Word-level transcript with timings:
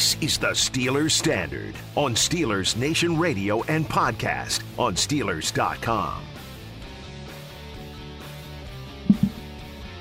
This 0.00 0.16
is 0.22 0.38
the 0.38 0.52
Steelers 0.52 1.10
Standard 1.10 1.74
on 1.94 2.14
Steelers 2.14 2.74
Nation 2.74 3.18
Radio 3.18 3.62
and 3.64 3.86
podcast 3.86 4.62
on 4.78 4.94
Steelers.com. 4.94 6.22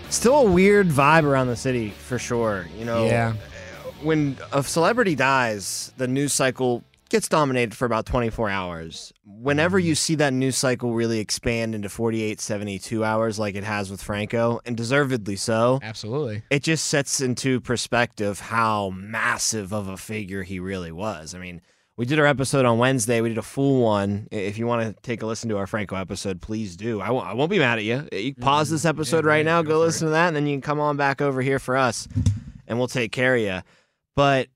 Still 0.10 0.36
a 0.48 0.50
weird 0.52 0.88
vibe 0.88 1.26
around 1.26 1.48
the 1.48 1.58
city 1.58 1.90
for 1.90 2.18
sure. 2.18 2.70
You 2.80 2.86
know, 2.86 3.08
Yeah. 3.08 3.34
when 4.02 4.38
a 4.54 4.64
celebrity 4.64 5.16
dies, 5.16 5.92
the 5.98 6.08
news 6.08 6.32
cycle 6.32 6.82
gets 7.10 7.28
dominated 7.28 7.76
for 7.76 7.86
about 7.86 8.06
24 8.06 8.50
hours. 8.50 9.14
Whenever 9.26 9.80
mm-hmm. 9.80 9.88
you 9.88 9.96
see 9.96 10.16
that 10.16 10.34
news 10.34 10.58
cycle 10.58 10.94
really 10.94 11.20
expand 11.20 11.76
into 11.76 11.90
48, 11.90 12.40
72 12.40 13.04
hours, 13.04 13.40
like 13.40 13.56
it 13.56 13.64
has 13.64 13.92
with 13.92 14.02
Franco, 14.02 14.60
and 14.66 14.78
deservedly 14.78 15.36
so, 15.36 15.80
Absolutely. 15.82 16.44
it 16.50 16.64
just 16.64 16.86
sets 16.86 17.22
into 17.22 17.60
perspective 17.60 18.40
how 18.40 18.92
massive 18.92 19.74
of 19.74 19.88
a 19.88 19.98
figure 19.98 20.44
he 20.44 20.60
really 20.60 20.92
was. 20.92 21.34
I 21.34 21.40
mean, 21.40 21.62
we 22.00 22.06
did 22.06 22.18
our 22.18 22.26
episode 22.26 22.64
on 22.64 22.78
Wednesday. 22.78 23.20
We 23.20 23.28
did 23.28 23.38
a 23.38 23.42
full 23.42 23.82
one. 23.82 24.30
If 24.32 24.58
you 24.58 24.66
want 24.66 24.96
to 24.96 25.02
take 25.02 25.22
a 25.22 25.26
listen 25.26 25.50
to 25.50 25.58
our 25.58 25.68
Franco 25.68 25.98
episode, 25.98 26.40
please 26.40 26.78
do. 26.78 27.02
I 27.02 27.12
won't, 27.12 27.28
I 27.28 27.34
won't 27.34 27.52
be 27.52 27.60
mad 27.60 27.78
at 27.78 27.84
you. 27.84 28.08
Uh, 28.14 28.16
you 28.16 28.34
can 28.34 28.42
pause 28.42 28.68
mm-hmm. 28.68 28.76
this 28.76 28.86
episode 28.86 29.26
right 29.26 29.44
now, 29.44 29.62
go, 29.62 29.80
listen 29.80 30.08
to 30.08 30.12
that, 30.12 30.28
and 30.28 30.36
then 30.36 30.48
you 30.48 30.54
can 30.54 30.62
come 30.62 30.80
on 30.80 30.96
back 30.96 31.22
over 31.22 31.42
here 31.42 31.60
for 31.60 31.76
us, 31.76 32.08
and 32.68 32.78
we'll 32.78 32.88
take 32.88 33.12
care 33.12 33.36
of 33.36 33.42
you. 33.42 33.60
But 34.16 34.48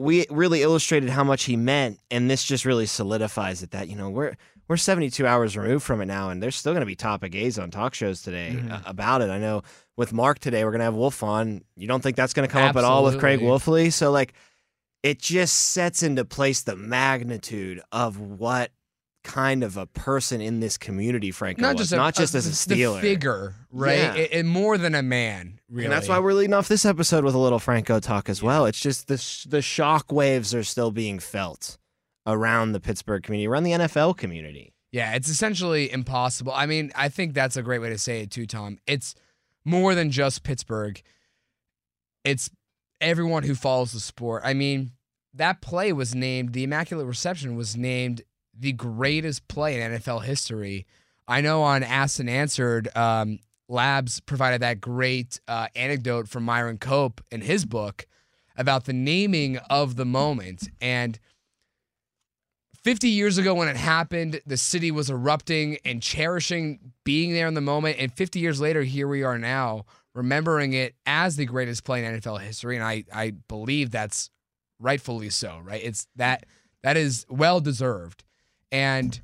we 0.00 0.24
really 0.30 0.62
illustrated 0.62 1.10
how 1.10 1.22
much 1.22 1.44
he 1.44 1.56
meant, 1.56 2.00
and 2.10 2.30
this 2.30 2.42
just 2.42 2.64
really 2.64 2.86
solidifies 2.86 3.62
it 3.62 3.72
that 3.72 3.88
you 3.88 3.96
know 3.96 4.08
we're 4.08 4.34
we're 4.66 4.78
72 4.78 5.26
hours 5.26 5.56
removed 5.56 5.84
from 5.84 6.00
it 6.00 6.06
now, 6.06 6.30
and 6.30 6.42
there's 6.42 6.56
still 6.56 6.72
going 6.72 6.80
to 6.80 6.86
be 6.86 6.96
topic 6.96 7.34
A's 7.34 7.58
on 7.58 7.70
talk 7.70 7.92
shows 7.92 8.22
today 8.22 8.58
uh, 8.70 8.80
about 8.86 9.20
it. 9.20 9.28
I 9.28 9.38
know 9.38 9.62
with 9.96 10.12
Mark 10.12 10.38
today, 10.38 10.64
we're 10.64 10.70
going 10.70 10.78
to 10.78 10.84
have 10.84 10.94
Wolf 10.94 11.22
on. 11.22 11.62
You 11.76 11.86
don't 11.86 12.02
think 12.02 12.16
that's 12.16 12.32
going 12.32 12.48
to 12.48 12.52
come 12.52 12.62
up 12.62 12.76
at 12.76 12.84
all 12.84 13.04
with 13.04 13.18
Craig 13.18 13.40
Wolfley? 13.40 13.92
So 13.92 14.10
like, 14.10 14.32
it 15.02 15.18
just 15.18 15.54
sets 15.54 16.02
into 16.02 16.24
place 16.24 16.62
the 16.62 16.76
magnitude 16.76 17.82
of 17.92 18.18
what 18.18 18.70
kind 19.22 19.62
of 19.62 19.76
a 19.76 19.86
person 19.86 20.40
in 20.40 20.60
this 20.60 20.78
community 20.78 21.30
Franco 21.30 21.60
Not 21.62 21.74
was, 21.76 21.82
just 21.88 21.92
a, 21.92 21.96
not 21.96 22.14
just 22.14 22.34
a- 22.34 22.38
as 22.38 22.46
a 22.46 22.68
the 22.68 22.74
Steeler. 22.74 23.00
figure, 23.00 23.54
right? 23.70 23.98
Yeah. 23.98 24.14
It- 24.14 24.32
it- 24.32 24.46
more 24.46 24.78
than 24.78 24.94
a 24.94 25.02
man, 25.02 25.60
really. 25.68 25.84
And 25.86 25.92
that's 25.92 26.08
why 26.08 26.18
we're 26.18 26.32
leading 26.32 26.54
off 26.54 26.68
this 26.68 26.84
episode 26.86 27.24
with 27.24 27.34
a 27.34 27.38
little 27.38 27.58
Franco 27.58 28.00
talk 28.00 28.28
as 28.28 28.42
well. 28.42 28.64
It's 28.66 28.80
just 28.80 29.08
the 29.08 29.18
sh- 29.18 29.44
the 29.44 29.60
shock 29.62 30.10
waves 30.10 30.54
are 30.54 30.64
still 30.64 30.90
being 30.90 31.18
felt 31.18 31.76
around 32.26 32.72
the 32.72 32.80
Pittsburgh 32.80 33.22
community, 33.22 33.46
around 33.46 33.64
the 33.64 33.72
NFL 33.72 34.16
community. 34.16 34.72
Yeah, 34.92 35.14
it's 35.14 35.28
essentially 35.28 35.90
impossible. 35.92 36.52
I 36.52 36.66
mean, 36.66 36.90
I 36.96 37.08
think 37.08 37.34
that's 37.34 37.56
a 37.56 37.62
great 37.62 37.80
way 37.80 37.90
to 37.90 37.98
say 37.98 38.22
it 38.22 38.30
too, 38.30 38.46
Tom. 38.46 38.78
It's 38.86 39.14
more 39.64 39.94
than 39.94 40.10
just 40.10 40.42
Pittsburgh. 40.42 41.00
It's 42.24 42.50
everyone 43.00 43.42
who 43.44 43.54
follows 43.54 43.92
the 43.92 44.00
sport. 44.00 44.42
I 44.44 44.54
mean, 44.54 44.92
that 45.34 45.60
play 45.60 45.92
was 45.92 46.14
named 46.14 46.52
the 46.52 46.64
Immaculate 46.64 47.06
Reception 47.06 47.54
was 47.56 47.76
named 47.76 48.22
the 48.58 48.72
greatest 48.72 49.48
play 49.48 49.80
in 49.80 49.92
NFL 49.92 50.24
history. 50.24 50.86
I 51.26 51.40
know 51.40 51.62
on 51.62 51.82
Asked 51.82 52.20
and 52.20 52.30
Answered, 52.30 52.88
um, 52.96 53.38
Labs 53.68 54.20
provided 54.20 54.62
that 54.62 54.80
great 54.80 55.40
uh, 55.46 55.68
anecdote 55.76 56.28
from 56.28 56.44
Myron 56.44 56.78
Cope 56.78 57.20
in 57.30 57.40
his 57.40 57.64
book 57.64 58.06
about 58.56 58.84
the 58.84 58.92
naming 58.92 59.58
of 59.70 59.96
the 59.96 60.04
moment. 60.04 60.68
And 60.80 61.18
50 62.82 63.08
years 63.08 63.38
ago 63.38 63.54
when 63.54 63.68
it 63.68 63.76
happened, 63.76 64.40
the 64.44 64.56
city 64.56 64.90
was 64.90 65.08
erupting 65.08 65.78
and 65.84 66.02
cherishing 66.02 66.92
being 67.04 67.32
there 67.32 67.46
in 67.46 67.54
the 67.54 67.60
moment. 67.60 67.96
And 67.98 68.12
50 68.12 68.40
years 68.40 68.60
later, 68.60 68.82
here 68.82 69.06
we 69.06 69.22
are 69.22 69.38
now, 69.38 69.84
remembering 70.14 70.72
it 70.72 70.94
as 71.06 71.36
the 71.36 71.46
greatest 71.46 71.84
play 71.84 72.04
in 72.04 72.20
NFL 72.20 72.40
history. 72.40 72.76
And 72.76 72.84
I, 72.84 73.04
I 73.12 73.30
believe 73.48 73.90
that's 73.90 74.30
rightfully 74.80 75.30
so, 75.30 75.60
right? 75.62 75.82
It's 75.82 76.08
that 76.16 76.44
that 76.82 76.96
is 76.96 77.26
well 77.28 77.60
deserved. 77.60 78.24
And 78.72 79.20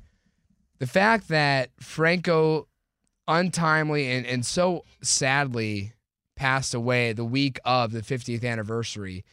the 0.79 0.87
fact 0.87 1.27
that 1.29 1.69
Franco 1.79 2.67
untimely 3.27 4.11
and, 4.11 4.25
and 4.25 4.45
so 4.45 4.85
sadly 5.01 5.93
passed 6.35 6.73
away 6.73 7.13
the 7.13 7.25
week 7.25 7.59
of 7.65 7.91
the 7.91 8.01
50th 8.01 8.45
anniversary, 8.45 9.25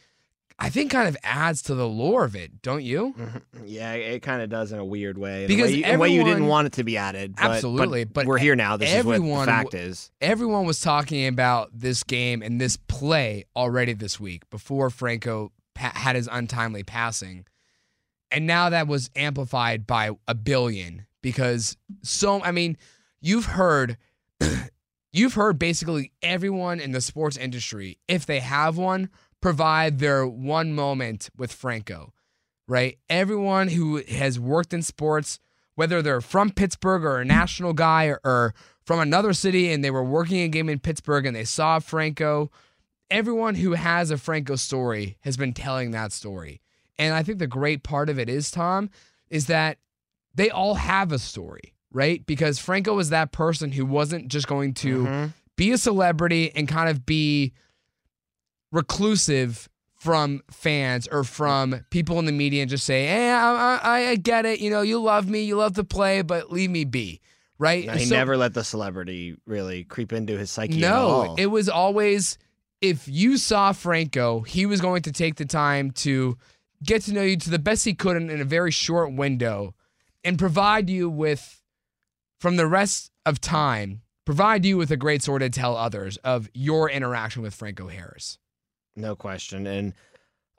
I 0.57 0.69
think 0.69 0.91
kind 0.91 1.07
of 1.07 1.17
adds 1.21 1.61
to 1.63 1.75
the 1.75 1.87
lore 1.87 2.23
of 2.23 2.35
it, 2.35 2.61
don't 2.61 2.83
you? 2.83 3.13
Mm-hmm. 3.17 3.65
Yeah, 3.65 3.93
it 3.93 4.21
kind 4.21 4.41
of 4.41 4.49
does 4.49 4.71
in 4.71 4.79
a 4.79 4.85
weird 4.85 5.17
way. 5.17 5.47
Because 5.47 5.71
way, 5.71 5.77
you, 5.77 5.83
in 5.83 5.95
a 5.95 5.99
way 5.99 6.09
you 6.09 6.23
didn't 6.23 6.47
want 6.47 6.67
it 6.67 6.73
to 6.73 6.83
be 6.83 6.97
added. 6.97 7.35
But, 7.35 7.51
Absolutely, 7.51 8.05
but 8.05 8.25
we're 8.25 8.37
here 8.37 8.55
now. 8.55 8.77
This 8.77 8.93
is 8.93 9.03
what 9.03 9.21
the 9.21 9.45
fact 9.45 9.73
is. 9.73 10.11
Everyone 10.21 10.65
was 10.65 10.79
talking 10.79 11.27
about 11.27 11.71
this 11.73 12.03
game 12.03 12.41
and 12.41 12.59
this 12.59 12.77
play 12.77 13.45
already 13.55 13.93
this 13.93 14.17
week 14.19 14.49
before 14.49 14.89
Franco 14.89 15.51
pa- 15.73 15.91
had 15.93 16.15
his 16.15 16.29
untimely 16.31 16.83
passing. 16.83 17.45
And 18.35 18.45
now 18.45 18.69
that 18.69 18.89
was 18.89 19.09
amplified 19.15 19.87
by 19.87 20.11
a 20.27 20.35
billion 20.35 21.05
because 21.21 21.77
so 22.03 22.43
I 22.43 22.51
mean, 22.51 22.75
you've 23.21 23.45
heard 23.45 23.95
you've 25.13 25.35
heard 25.35 25.57
basically 25.57 26.11
everyone 26.21 26.81
in 26.81 26.91
the 26.91 26.99
sports 26.99 27.37
industry, 27.37 27.97
if 28.09 28.25
they 28.25 28.41
have 28.41 28.75
one, 28.75 29.09
provide 29.39 29.99
their 29.99 30.27
one 30.27 30.73
moment 30.73 31.29
with 31.37 31.53
Franco, 31.53 32.11
right? 32.67 32.97
Everyone 33.09 33.69
who 33.69 34.03
has 34.03 34.37
worked 34.37 34.73
in 34.73 34.81
sports, 34.81 35.39
whether 35.75 36.01
they're 36.01 36.19
from 36.19 36.51
Pittsburgh 36.51 37.05
or 37.05 37.19
a 37.19 37.25
national 37.25 37.71
guy 37.71 38.07
or, 38.07 38.19
or 38.25 38.53
from 38.83 38.99
another 38.99 39.31
city 39.31 39.71
and 39.71 39.81
they 39.81 39.91
were 39.91 40.03
working 40.03 40.41
a 40.41 40.49
game 40.49 40.67
in 40.67 40.79
Pittsburgh 40.79 41.25
and 41.25 41.37
they 41.37 41.45
saw 41.45 41.79
Franco, 41.79 42.51
everyone 43.09 43.55
who 43.55 43.75
has 43.75 44.11
a 44.11 44.17
Franco 44.17 44.57
story 44.57 45.15
has 45.21 45.37
been 45.37 45.53
telling 45.53 45.91
that 45.91 46.11
story. 46.11 46.59
And 46.97 47.13
I 47.13 47.23
think 47.23 47.39
the 47.39 47.47
great 47.47 47.83
part 47.83 48.09
of 48.09 48.17
it 48.19 48.29
is, 48.29 48.49
Tom, 48.51 48.89
is 49.29 49.47
that 49.47 49.77
they 50.33 50.49
all 50.49 50.75
have 50.75 51.11
a 51.11 51.19
story, 51.19 51.73
right? 51.91 52.25
Because 52.25 52.59
Franco 52.59 52.95
was 52.95 53.09
that 53.09 53.31
person 53.31 53.71
who 53.71 53.85
wasn't 53.85 54.27
just 54.29 54.47
going 54.47 54.73
to 54.75 55.03
Mhm. 55.05 55.33
be 55.57 55.71
a 55.71 55.77
celebrity 55.77 56.51
and 56.55 56.67
kind 56.67 56.89
of 56.89 57.05
be 57.05 57.53
reclusive 58.71 59.69
from 59.93 60.41
fans 60.51 61.07
or 61.11 61.23
from 61.23 61.83
people 61.89 62.19
in 62.19 62.25
the 62.25 62.31
media 62.31 62.61
and 62.61 62.69
just 62.69 62.85
say, 62.85 63.05
"Hey, 63.07 63.31
I, 63.31 63.75
I, 63.77 64.07
I 64.09 64.15
get 64.17 64.45
it. 64.45 64.59
You 64.59 64.69
know, 64.69 64.81
you 64.81 65.01
love 65.01 65.27
me, 65.27 65.41
you 65.43 65.55
love 65.55 65.73
to 65.75 65.83
play, 65.83 66.21
but 66.21 66.51
leave 66.51 66.69
me 66.69 66.83
be." 66.85 67.21
Right? 67.57 67.85
No, 67.85 67.93
he 67.93 68.05
So- 68.05 68.15
never 68.15 68.35
let 68.35 68.53
the 68.53 68.63
celebrity 68.65 69.37
really 69.47 69.85
creep 69.85 70.11
into 70.11 70.37
his 70.37 70.51
psyche 70.51 70.77
no, 70.77 71.35
it 71.37 71.45
was 71.47 71.69
always 71.69 72.37
if 72.81 73.07
you 73.07 73.37
saw 73.37 73.71
Franco, 73.71 74.41
he 74.41 74.65
was 74.65 74.81
going 74.81 75.01
to 75.03 75.11
take 75.11 75.35
the 75.35 75.45
time 75.45 75.91
to 75.91 76.37
get 76.83 77.01
to 77.03 77.13
know 77.13 77.21
you 77.21 77.37
to 77.37 77.49
the 77.49 77.59
best 77.59 77.85
he 77.85 77.93
could 77.93 78.17
in, 78.17 78.29
in 78.29 78.41
a 78.41 78.45
very 78.45 78.71
short 78.71 79.13
window 79.13 79.73
and 80.23 80.37
provide 80.39 80.89
you 80.89 81.09
with, 81.09 81.61
from 82.39 82.55
the 82.55 82.67
rest 82.67 83.11
of 83.25 83.39
time, 83.41 84.01
provide 84.25 84.65
you 84.65 84.77
with 84.77 84.91
a 84.91 84.97
great 84.97 85.21
story 85.21 85.39
to 85.39 85.49
tell 85.49 85.75
others 85.77 86.17
of 86.17 86.49
your 86.53 86.89
interaction 86.89 87.41
with 87.41 87.53
Franco 87.53 87.87
Harris. 87.87 88.37
no 88.95 89.15
question. 89.15 89.67
And 89.67 89.93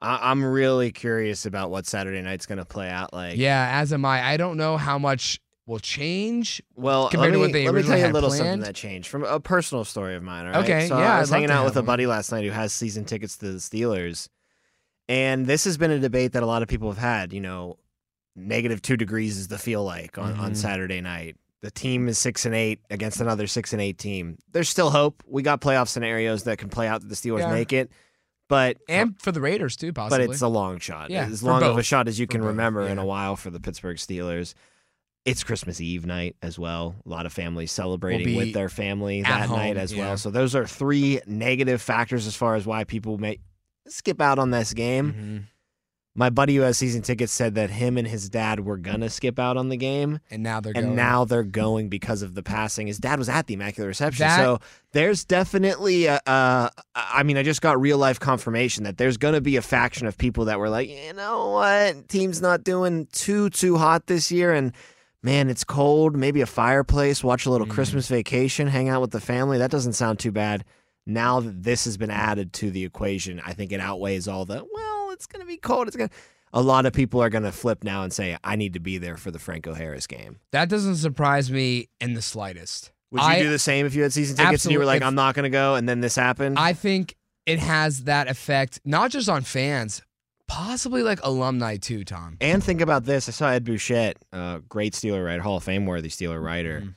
I, 0.01 0.31
I'm 0.31 0.45
really 0.45 0.93
curious 0.93 1.47
about 1.47 1.71
what 1.71 1.87
Saturday 1.87 2.21
night's 2.23 2.47
going 2.47 2.59
to 2.59 2.65
play 2.65 2.89
out 2.91 3.13
like. 3.13 3.37
Yeah, 3.39 3.81
as 3.81 3.93
am 3.93 4.05
I. 4.05 4.23
I 4.23 4.37
don't 4.37 4.57
know 4.57 4.77
how 4.77 4.99
much 4.99 5.41
will 5.67 5.81
change. 5.81 6.63
Well, 6.77 7.09
compared 7.09 7.33
let 7.33 7.35
to 7.35 7.39
me, 7.39 7.45
what 7.45 7.53
they 7.53 7.65
let 7.67 7.75
me 7.75 7.83
tell 7.83 7.99
you 7.99 8.07
a 8.07 8.13
little 8.13 8.29
planned. 8.29 8.45
something 8.45 8.61
that 8.61 8.75
changed 8.75 9.09
from 9.09 9.25
a 9.25 9.41
personal 9.41 9.85
story 9.85 10.15
of 10.15 10.23
mine. 10.23 10.47
All 10.47 10.53
right? 10.53 10.65
Okay, 10.65 10.87
so 10.87 10.99
yeah, 10.99 11.15
I 11.15 11.17
I'd 11.17 11.21
was 11.21 11.31
hanging 11.31 11.51
out 11.51 11.65
with 11.65 11.77
a 11.77 11.83
buddy 11.83 12.07
last 12.07 12.31
night 12.31 12.45
who 12.45 12.51
has 12.51 12.73
season 12.73 13.05
tickets 13.05 13.37
to 13.39 13.53
the 13.53 13.59
Steelers, 13.59 14.29
and 15.09 15.47
this 15.47 15.65
has 15.65 15.77
been 15.77 15.91
a 15.91 15.99
debate 15.99 16.33
that 16.33 16.43
a 16.43 16.47
lot 16.47 16.63
of 16.63 16.69
people 16.69 16.89
have 16.89 16.99
had. 16.99 17.33
You 17.33 17.41
know, 17.41 17.79
negative 18.35 18.83
two 18.83 18.97
degrees 18.97 19.37
is 19.39 19.49
the 19.49 19.59
feel 19.59 19.83
like 19.85 20.19
on, 20.19 20.35
on 20.39 20.53
Mhm. 20.53 20.57
Saturday 20.57 21.01
night. 21.01 21.37
The 21.63 21.71
team 21.71 22.07
is 22.09 22.19
six 22.19 22.45
and 22.47 22.55
eight 22.55 22.81
against 22.91 23.21
another 23.21 23.47
six 23.47 23.73
and 23.73 23.81
eight 23.83 23.99
team. 23.99 24.39
There's 24.53 24.69
still 24.69 24.91
hope. 24.91 25.23
We 25.27 25.43
got 25.43 25.61
playoff 25.61 25.89
scenarios 25.89 26.45
that 26.45 26.59
can 26.59 26.69
play 26.69 26.87
out 26.87 27.01
that 27.01 27.09
the 27.09 27.15
Steelers 27.15 27.41
Yeah. 27.41 27.51
make 27.53 27.73
it, 27.73 27.91
but 28.49 28.77
And 28.89 29.21
for 29.21 29.33
the 29.33 29.41
Raiders 29.41 29.75
too, 29.75 29.93
possibly. 29.93 30.27
but 30.27 30.33
it's 30.33 30.43
a 30.43 30.49
long 30.49 30.79
shot. 30.79 31.11
Yeah, 31.11 31.25
as 31.27 31.43
long 31.43 31.63
of 31.63 31.79
a 31.79 31.83
shot 31.83 32.09
as 32.09 32.19
you 32.21 32.27
For 32.27 32.33
can 32.33 32.41
both, 32.43 32.49
remember 32.49 32.87
in 32.87 32.99
a 32.99 33.07
while 33.07 33.37
for 33.37 33.51
the 33.51 33.59
Pittsburgh 33.59 33.97
Steelers. 33.97 34.55
It's 35.25 35.43
Christmas 35.43 35.81
Eve 35.81 36.07
night 36.07 36.37
as 36.41 36.57
well. 36.57 36.95
A 37.05 37.09
lot 37.09 37.27
of 37.27 37.33
families 37.33 37.73
celebrating 37.73 38.25
be 38.27 38.37
with 38.37 38.53
their 38.53 38.69
family 38.69 39.25
at 39.25 39.49
that 39.49 39.51
night 39.51 39.77
as 39.77 39.93
yeah. 39.93 40.05
well. 40.05 40.17
So 40.19 40.31
those 40.31 40.55
are 40.55 40.67
three 40.67 41.21
negative 41.27 41.83
factors 41.83 42.29
as 42.29 42.37
far 42.37 42.55
as 42.55 42.65
why 42.65 42.85
people 42.85 43.19
may 43.19 43.39
skip 43.89 44.21
out 44.21 44.39
on 44.39 44.51
this 44.51 44.73
game. 44.75 45.13
Mhm. 45.13 45.43
My 46.19 46.31
buddy 46.31 46.57
who 46.57 46.63
has 46.63 46.79
season 46.79 47.03
tickets 47.03 47.31
said 47.31 47.57
that 47.57 47.69
him 47.69 47.99
and 47.99 48.09
his 48.09 48.31
dad 48.31 48.61
were 48.61 48.79
gonna 48.79 49.11
skip 49.11 49.39
out 49.39 49.59
on 49.59 49.69
the 49.69 49.77
game, 49.77 50.21
And 50.31 50.43
now 50.43 50.61
they're 50.61 50.73
and 50.75 50.87
going. 50.87 50.97
now 50.97 51.27
they're 51.27 51.43
going 51.43 51.91
because 51.91 52.23
of 52.23 52.35
the 52.35 52.43
passing. 52.43 52.87
His 52.87 52.97
dad 52.97 53.19
was 53.19 53.29
at 53.29 53.47
the 53.47 53.53
Immaculate 53.55 53.89
Reception, 53.89 54.27
That- 54.27 54.39
so 54.39 54.59
there's 54.93 55.27
definitely 55.27 56.07
a. 56.07 56.19
Uh, 56.27 56.71
I 56.95 57.23
mean, 57.23 57.37
I 57.37 57.43
just 57.43 57.61
got 57.61 57.79
real 57.79 57.99
life 57.99 58.19
confirmation 58.19 58.85
that 58.85 58.97
there's 58.97 59.19
to 59.19 59.43
be 59.43 59.57
a 59.57 59.63
faction 59.63 60.07
of 60.07 60.17
people 60.17 60.47
that 60.47 60.59
were 60.59 60.71
like, 60.71 60.89
you 60.89 61.13
know 61.13 61.51
what, 61.51 62.09
team's 62.09 62.41
not 62.41 62.65
doing 62.65 63.09
too 63.13 63.51
too 63.51 63.77
hot 63.77 64.07
this 64.07 64.33
year, 64.33 64.55
and 64.55 64.73
man, 65.23 65.51
it's 65.51 65.65
cold. 65.65 66.17
Maybe 66.17 66.41
a 66.41 66.47
fireplace, 66.47 67.23
watch 67.23 67.45
a 67.45 67.51
little 67.51 67.67
Mm. 67.67 67.71
Christmas 67.73 68.09
vacation, 68.09 68.69
hang 68.69 68.89
out 68.89 69.03
with 69.03 69.11
the 69.11 69.21
family. 69.21 69.59
That 69.59 69.71
doesn't 69.71 69.93
sound 69.93 70.19
too 70.19 70.33
bad. 70.33 70.65
Now 71.07 71.41
that 71.41 71.63
this 71.63 71.85
has 71.85 71.97
been 71.97 72.11
added 72.11 72.53
to 72.55 72.71
the 72.71 72.85
equation, 72.85 73.41
I 73.45 73.53
think 73.53 73.71
it 73.73 73.81
outweighs 73.81 74.27
all 74.29 74.45
the 74.45 74.65
well. 74.75 75.11
it's 75.13 75.27
gonna 75.27 75.45
be 75.47 75.57
cold. 75.57 75.87
It's 75.89 75.97
gonna. 75.97 76.11
A 76.53 76.61
lot 76.61 76.85
of 76.87 76.93
people 76.93 77.23
are 77.23 77.31
gonna 77.31 77.53
flip 77.53 77.85
now 77.85 78.03
and 78.03 78.13
say, 78.13 78.37
I 78.45 78.57
need 78.57 78.75
to 78.75 78.81
be 78.81 78.99
there 78.99 79.17
for 79.17 79.31
the 79.31 79.39
Franco 79.39 79.73
Harris 79.75 80.07
game. 80.07 80.39
That 80.53 80.69
doesn't 80.69 80.97
surprise 80.97 81.51
me 81.51 81.89
in 82.01 82.15
the 82.15 82.23
slightest. 82.23 82.93
Would 83.13 83.21
you 83.23 83.27
I- 83.29 83.39
do 83.43 83.49
the 83.51 83.59
same 83.59 83.87
if 83.87 83.95
you 83.95 84.03
had 84.03 84.13
season 84.13 84.37
tickets 84.37 84.65
and 84.65 84.73
you 84.73 84.79
were 84.79 84.85
like, 84.85 85.01
if- 85.03 85.07
I'm 85.07 85.15
not 85.15 85.35
gonna 85.35 85.49
go, 85.51 85.75
and 85.77 85.89
then 85.89 86.01
this 86.01 86.17
happened? 86.17 86.59
I 86.59 86.73
think 86.73 87.15
it 87.47 87.59
has 87.61 88.05
that 88.05 88.29
effect, 88.29 88.81
not 88.85 89.11
just 89.13 89.29
on 89.29 89.43
fans, 89.43 90.03
possibly 90.49 91.03
like 91.03 91.21
alumni 91.23 91.77
too, 91.77 92.05
Tom. 92.05 92.37
and 92.41 92.63
think 92.63 92.81
about 92.81 93.05
this. 93.05 93.29
I 93.29 93.33
saw 93.33 93.49
Ed 93.51 93.65
Bouchette, 93.65 94.17
uh, 94.33 94.59
great 94.69 94.93
Steeler 94.93 95.25
writer, 95.25 95.43
Hall 95.43 95.57
of 95.57 95.65
Fame 95.65 95.87
worthy 95.87 96.09
Steeler 96.09 96.43
writer, 96.43 96.81
Mhm. 96.85 96.95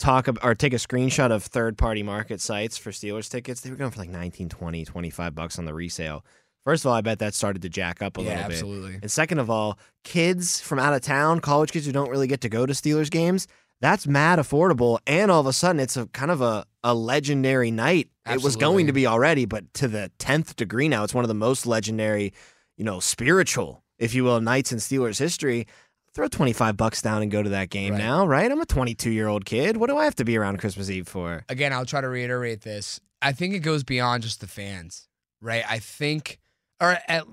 Talk 0.00 0.26
ab- 0.26 0.38
or 0.42 0.54
take 0.56 0.72
a 0.72 0.76
screenshot 0.76 1.30
of 1.30 1.44
third 1.44 1.78
party 1.78 2.02
market 2.02 2.40
sites 2.40 2.76
for 2.76 2.90
Steelers 2.90 3.30
tickets. 3.30 3.60
They 3.60 3.70
were 3.70 3.76
going 3.76 3.90
for 3.92 4.00
like 4.00 4.08
19, 4.10 4.48
20, 4.48 4.84
25 4.84 5.34
bucks 5.34 5.58
on 5.58 5.64
the 5.66 5.74
resale. 5.74 6.24
First 6.64 6.84
of 6.84 6.88
all, 6.90 6.94
I 6.96 7.00
bet 7.00 7.20
that 7.20 7.34
started 7.34 7.62
to 7.62 7.68
jack 7.68 8.02
up 8.02 8.18
a 8.18 8.22
Yeah, 8.22 8.28
little 8.28 8.42
bit. 8.42 8.52
absolutely. 8.52 8.98
And 9.00 9.10
second 9.10 9.38
of 9.38 9.48
all, 9.48 9.78
kids 10.04 10.60
from 10.60 10.78
out 10.78 10.92
of 10.92 11.00
town, 11.02 11.40
college 11.40 11.72
kids 11.72 11.86
who 11.86 11.92
don't 11.92 12.10
really 12.10 12.26
get 12.26 12.40
to 12.42 12.48
go 12.48 12.66
to 12.66 12.72
Steelers 12.72 13.10
games, 13.10 13.46
that's 13.80 14.06
mad 14.06 14.38
affordable. 14.38 14.98
And 15.06 15.30
all 15.30 15.40
of 15.40 15.46
a 15.46 15.52
sudden, 15.54 15.80
it's 15.80 15.96
a 15.96 16.06
kind 16.08 16.30
of 16.30 16.42
a, 16.42 16.66
a 16.84 16.92
legendary 16.94 17.70
night. 17.70 18.08
It 18.30 18.42
was 18.42 18.56
going 18.56 18.86
to 18.88 18.92
be 18.92 19.06
already, 19.06 19.46
but 19.46 19.72
to 19.74 19.88
the 19.88 20.10
10th 20.18 20.54
degree 20.56 20.86
now, 20.88 21.02
it's 21.02 21.14
one 21.14 21.24
of 21.24 21.28
the 21.28 21.34
most 21.34 21.66
legendary, 21.66 22.34
you 22.76 22.84
know, 22.84 23.00
spiritual, 23.00 23.82
if 23.98 24.14
you 24.14 24.24
will, 24.24 24.40
nights 24.40 24.70
in 24.70 24.78
Steelers 24.78 25.18
history. 25.18 25.66
Throw 26.14 26.26
25 26.28 26.76
bucks 26.76 27.02
down 27.02 27.22
and 27.22 27.30
go 27.30 27.42
to 27.42 27.50
that 27.50 27.70
game 27.70 27.92
Right. 27.92 27.98
now, 27.98 28.26
right? 28.26 28.50
I'm 28.50 28.60
a 28.60 28.66
22 28.66 29.10
year 29.10 29.28
old 29.28 29.44
kid. 29.44 29.76
What 29.76 29.88
do 29.90 29.96
I 29.96 30.04
have 30.04 30.16
to 30.16 30.24
be 30.24 30.36
around 30.36 30.58
Christmas 30.58 30.90
Eve 30.90 31.06
for? 31.08 31.44
Again, 31.48 31.72
I'll 31.72 31.86
try 31.86 32.00
to 32.00 32.08
reiterate 32.08 32.62
this. 32.62 33.00
I 33.22 33.32
think 33.32 33.54
it 33.54 33.60
goes 33.60 33.84
beyond 33.84 34.22
just 34.24 34.40
the 34.40 34.46
fans, 34.46 35.06
right? 35.40 35.62
I 35.68 35.78
think, 35.78 36.38
or 36.80 36.98
at, 37.06 37.24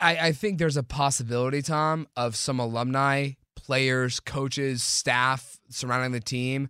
I, 0.00 0.16
I 0.28 0.32
think 0.32 0.58
there's 0.58 0.76
a 0.76 0.82
possibility, 0.82 1.60
Tom, 1.62 2.06
of 2.16 2.36
some 2.36 2.60
alumni, 2.60 3.30
players, 3.56 4.20
coaches, 4.20 4.82
staff 4.82 5.58
surrounding 5.70 6.12
the 6.12 6.20
team 6.20 6.68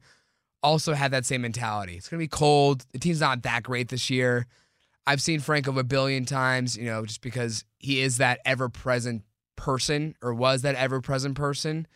also 0.62 0.92
had 0.94 1.10
that 1.10 1.24
same 1.24 1.40
mentality. 1.42 1.94
It's 1.96 2.08
going 2.08 2.18
to 2.18 2.24
be 2.24 2.28
cold. 2.28 2.84
The 2.92 2.98
team's 2.98 3.20
not 3.20 3.42
that 3.42 3.62
great 3.62 3.88
this 3.88 4.10
year. 4.10 4.46
I've 5.06 5.22
seen 5.22 5.40
Franco 5.40 5.76
a 5.78 5.84
billion 5.84 6.24
times, 6.26 6.76
you 6.76 6.84
know, 6.84 7.04
just 7.06 7.22
because 7.22 7.64
he 7.78 8.00
is 8.02 8.18
that 8.18 8.40
ever 8.44 8.68
present 8.68 9.22
person 9.60 10.16
or 10.22 10.34
was 10.34 10.62
that 10.62 10.74
ever 10.74 11.00
present 11.00 11.36
person. 11.36 11.86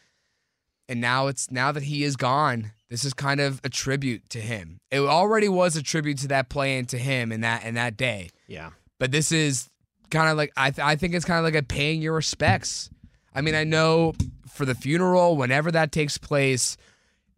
And 0.88 1.00
now 1.00 1.28
it's 1.28 1.50
now 1.50 1.72
that 1.72 1.84
he 1.84 2.04
is 2.04 2.14
gone, 2.14 2.72
this 2.90 3.04
is 3.04 3.14
kind 3.14 3.40
of 3.40 3.60
a 3.64 3.68
tribute 3.68 4.28
to 4.30 4.40
him. 4.40 4.78
It 4.90 5.00
already 5.00 5.48
was 5.48 5.76
a 5.76 5.82
tribute 5.82 6.18
to 6.18 6.28
that 6.28 6.48
play 6.48 6.78
and 6.78 6.88
to 6.90 6.98
him 6.98 7.32
in 7.32 7.40
that 7.40 7.64
in 7.64 7.74
that 7.74 7.96
day. 7.96 8.28
Yeah. 8.46 8.70
But 8.98 9.10
this 9.10 9.32
is 9.32 9.70
kind 10.10 10.28
of 10.28 10.36
like 10.36 10.52
I 10.56 10.70
th- 10.70 10.84
I 10.84 10.96
think 10.96 11.14
it's 11.14 11.24
kind 11.24 11.38
of 11.38 11.44
like 11.44 11.60
a 11.60 11.66
paying 11.66 12.02
your 12.02 12.12
respects. 12.12 12.90
I 13.34 13.40
mean, 13.40 13.54
I 13.54 13.64
know 13.64 14.12
for 14.48 14.64
the 14.64 14.74
funeral, 14.74 15.36
whenever 15.36 15.72
that 15.72 15.90
takes 15.90 16.18
place, 16.18 16.76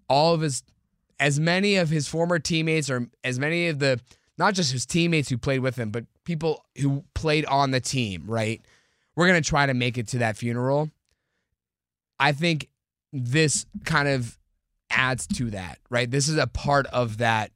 all 0.08 0.34
of 0.34 0.40
his 0.40 0.62
as 1.18 1.40
many 1.40 1.76
of 1.76 1.88
his 1.88 2.08
former 2.08 2.38
teammates 2.38 2.90
or 2.90 3.08
as 3.24 3.38
many 3.38 3.68
of 3.68 3.78
the 3.78 4.00
not 4.38 4.54
just 4.54 4.72
his 4.72 4.84
teammates 4.84 5.30
who 5.30 5.38
played 5.38 5.60
with 5.60 5.76
him, 5.76 5.90
but 5.90 6.04
people 6.24 6.64
who 6.80 7.04
played 7.14 7.46
on 7.46 7.70
the 7.70 7.80
team, 7.80 8.24
right? 8.26 8.60
We're 9.16 9.26
going 9.26 9.42
to 9.42 9.48
try 9.48 9.66
to 9.66 9.74
make 9.74 9.98
it 9.98 10.08
to 10.08 10.18
that 10.18 10.36
funeral. 10.36 10.90
I 12.18 12.32
think 12.32 12.68
this 13.12 13.66
kind 13.84 14.08
of 14.08 14.38
adds 14.90 15.26
to 15.26 15.50
that, 15.50 15.78
right? 15.90 16.10
This 16.10 16.28
is 16.28 16.36
a 16.36 16.46
part 16.46 16.86
of 16.88 17.18
that 17.18 17.50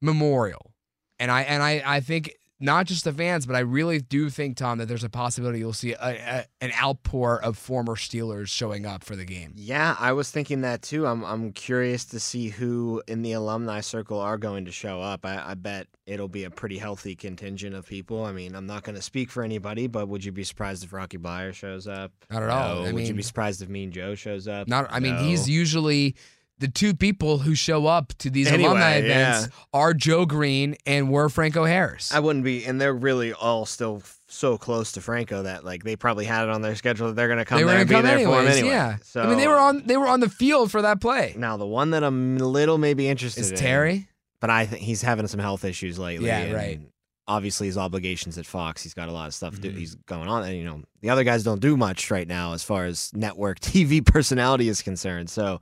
memorial. 0.00 0.72
And 1.18 1.30
I 1.30 1.42
and 1.42 1.62
I 1.62 1.82
I 1.84 2.00
think 2.00 2.34
not 2.64 2.86
just 2.86 3.04
the 3.04 3.12
fans, 3.12 3.46
but 3.46 3.54
I 3.54 3.60
really 3.60 4.00
do 4.00 4.30
think 4.30 4.56
Tom 4.56 4.78
that 4.78 4.86
there's 4.86 5.04
a 5.04 5.10
possibility 5.10 5.58
you'll 5.58 5.72
see 5.74 5.92
a, 5.92 5.96
a, 6.00 6.44
an 6.62 6.72
outpour 6.82 7.40
of 7.42 7.58
former 7.58 7.94
Steelers 7.94 8.48
showing 8.48 8.86
up 8.86 9.04
for 9.04 9.14
the 9.14 9.24
game. 9.24 9.52
Yeah, 9.54 9.94
I 9.98 10.12
was 10.12 10.30
thinking 10.30 10.62
that 10.62 10.80
too. 10.82 11.06
I'm 11.06 11.22
I'm 11.24 11.52
curious 11.52 12.04
to 12.06 12.18
see 12.20 12.48
who 12.48 13.02
in 13.06 13.22
the 13.22 13.32
alumni 13.32 13.80
circle 13.80 14.18
are 14.18 14.38
going 14.38 14.64
to 14.64 14.72
show 14.72 15.00
up. 15.00 15.26
I, 15.26 15.50
I 15.50 15.54
bet 15.54 15.86
it'll 16.06 16.28
be 16.28 16.44
a 16.44 16.50
pretty 16.50 16.78
healthy 16.78 17.14
contingent 17.14 17.74
of 17.74 17.86
people. 17.86 18.24
I 18.24 18.32
mean, 18.32 18.54
I'm 18.54 18.66
not 18.66 18.82
going 18.82 18.96
to 18.96 19.02
speak 19.02 19.30
for 19.30 19.42
anybody, 19.42 19.86
but 19.86 20.08
would 20.08 20.24
you 20.24 20.32
be 20.32 20.44
surprised 20.44 20.84
if 20.84 20.92
Rocky 20.92 21.18
Bleier 21.18 21.52
shows 21.52 21.86
up? 21.86 22.12
Not 22.30 22.42
at 22.42 22.50
all. 22.50 22.82
No. 22.82 22.84
I 22.88 22.92
would 22.92 23.06
you 23.06 23.14
be 23.14 23.22
surprised 23.22 23.60
if 23.62 23.68
Mean 23.68 23.92
Joe 23.92 24.14
shows 24.14 24.48
up? 24.48 24.68
Not 24.68 24.86
I 24.90 25.00
mean 25.00 25.16
No. 25.16 25.22
he's 25.22 25.48
usually 25.48 26.16
the 26.58 26.68
two 26.68 26.94
people 26.94 27.38
who 27.38 27.54
show 27.54 27.86
up 27.86 28.12
to 28.18 28.30
these 28.30 28.46
Anyway, 28.46 28.68
alumni 28.68 28.98
yeah. 28.98 29.38
events 29.38 29.48
are 29.72 29.92
Joe 29.92 30.24
Greene 30.24 30.76
and 30.86 31.10
we're 31.10 31.28
Franco 31.28 31.64
Harris. 31.64 32.12
I 32.14 32.20
wouldn't 32.20 32.44
be, 32.44 32.64
and 32.64 32.80
they're 32.80 32.94
really 32.94 33.32
all 33.32 33.66
still 33.66 33.96
f- 33.98 34.18
so 34.28 34.56
close 34.56 34.92
to 34.92 35.00
Franco 35.00 35.42
that 35.42 35.64
like 35.64 35.82
they 35.84 35.96
probably 35.96 36.24
had 36.24 36.44
it 36.44 36.50
on 36.50 36.62
their 36.62 36.74
schedule 36.76 37.08
that 37.08 37.14
they're 37.16 37.28
going 37.28 37.38
to 37.38 37.44
come 37.44 37.58
they 37.58 37.64
there 37.64 37.78
and 37.80 37.88
be 37.88 38.00
there 38.00 38.18
for 38.26 38.40
him 38.40 38.46
anyway. 38.48 38.68
Yeah. 38.68 38.96
So 39.02 39.22
I 39.22 39.26
mean 39.28 39.38
they 39.38 39.48
were 39.48 39.58
on 39.58 39.82
they 39.86 39.96
were 39.96 40.06
on 40.08 40.20
the 40.20 40.28
field 40.28 40.70
for 40.70 40.82
that 40.82 41.00
play. 41.00 41.34
now 41.36 41.56
the 41.56 41.66
one 41.66 41.90
that 41.90 42.02
I'm 42.04 42.36
a 42.38 42.44
little 42.44 42.78
maybe 42.78 43.08
interested 43.08 43.40
Is 43.40 43.50
in, 43.52 43.56
Terry? 43.56 44.08
but 44.40 44.50
I 44.50 44.66
think 44.66 44.82
he's 44.82 45.02
having 45.02 45.26
some 45.28 45.40
health 45.40 45.64
issues 45.64 45.98
lately. 45.98 46.26
Yeah, 46.26 46.38
and 46.38 46.54
right. 46.54 46.80
Obviously, 47.26 47.68
his 47.68 47.78
obligations 47.78 48.36
at 48.36 48.44
Fox, 48.44 48.82
he's 48.82 48.92
got 48.92 49.08
a 49.08 49.12
lot 49.12 49.26
of 49.28 49.34
stuff. 49.34 49.54
Mhm. 49.54 49.74
He's 49.78 49.94
going 50.06 50.28
on, 50.28 50.44
and 50.44 50.56
you 50.58 50.64
know 50.64 50.82
the 51.00 51.08
other 51.10 51.24
guys 51.24 51.42
don't 51.42 51.60
do 51.60 51.74
much 51.76 52.10
right 52.10 52.28
now 52.28 52.52
as 52.52 52.62
far 52.62 52.84
as 52.84 53.10
network 53.14 53.60
TV 53.60 54.04
personality 54.04 54.68
is 54.68 54.82
concerned. 54.82 55.30
So 55.30 55.60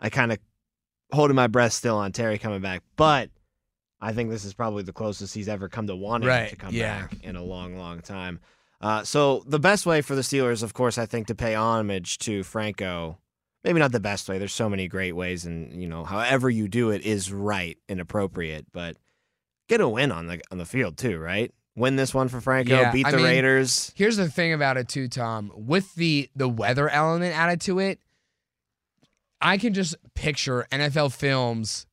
I 0.00 0.10
kind 0.10 0.32
of 0.32 0.38
holding 1.12 1.36
my 1.36 1.46
breath 1.46 1.72
still 1.72 1.96
on 1.96 2.12
Terry 2.12 2.38
coming 2.38 2.60
back, 2.60 2.82
but 2.96 3.30
I 4.00 4.12
think 4.12 4.30
this 4.30 4.44
is 4.44 4.54
probably 4.54 4.82
the 4.82 4.92
closest 4.92 5.34
he's 5.34 5.48
ever 5.48 5.68
come 5.68 5.86
to 5.86 5.96
wanting 5.96 6.28
Right, 6.28 6.50
to 6.50 6.56
come 6.56 6.74
yeah. 6.74 7.02
back 7.02 7.16
in 7.22 7.36
a 7.36 7.42
long, 7.42 7.76
long 7.78 8.00
time. 8.00 8.40
Uh, 8.80 9.02
so 9.04 9.42
the 9.46 9.58
best 9.58 9.86
way 9.86 10.02
for 10.02 10.14
the 10.14 10.20
Steelers, 10.22 10.62
of 10.62 10.74
course, 10.74 10.98
I 10.98 11.06
think 11.06 11.28
to 11.28 11.34
pay 11.34 11.54
homage 11.54 12.18
to 12.18 12.42
Franco. 12.42 13.18
Maybe 13.64 13.80
not 13.80 13.90
the 13.90 14.00
best 14.00 14.28
way. 14.28 14.38
There's 14.38 14.52
so 14.52 14.68
many 14.68 14.86
great 14.86 15.12
ways, 15.12 15.44
and 15.44 15.80
you 15.80 15.88
know, 15.88 16.04
however 16.04 16.48
you 16.50 16.68
do 16.68 16.90
it 16.90 17.02
is 17.02 17.32
right 17.32 17.76
and 17.88 17.98
appropriate. 18.00 18.66
But 18.72 18.96
get 19.68 19.80
a 19.80 19.88
win 19.88 20.12
on 20.12 20.26
the 20.26 20.40
on 20.52 20.58
the 20.58 20.66
field 20.66 20.98
too, 20.98 21.18
right? 21.18 21.52
Win 21.74 21.96
this 21.96 22.14
one 22.14 22.28
for 22.28 22.40
Franco. 22.40 22.74
Yeah, 22.78 22.92
beat 22.92 23.06
I 23.06 23.10
the 23.10 23.16
mean, 23.16 23.26
Raiders. 23.26 23.92
Here's 23.96 24.16
the 24.18 24.28
thing 24.28 24.52
about 24.52 24.76
it 24.76 24.88
too, 24.88 25.08
Tom. 25.08 25.50
With 25.54 25.94
the 25.94 26.28
the 26.36 26.48
weather 26.48 26.88
element 26.88 27.34
added 27.34 27.60
to 27.62 27.80
it, 27.80 27.98
I 29.40 29.58
can 29.58 29.74
just 29.74 29.94
picture 30.14 30.66
NFL 30.72 31.14
films 31.14 31.86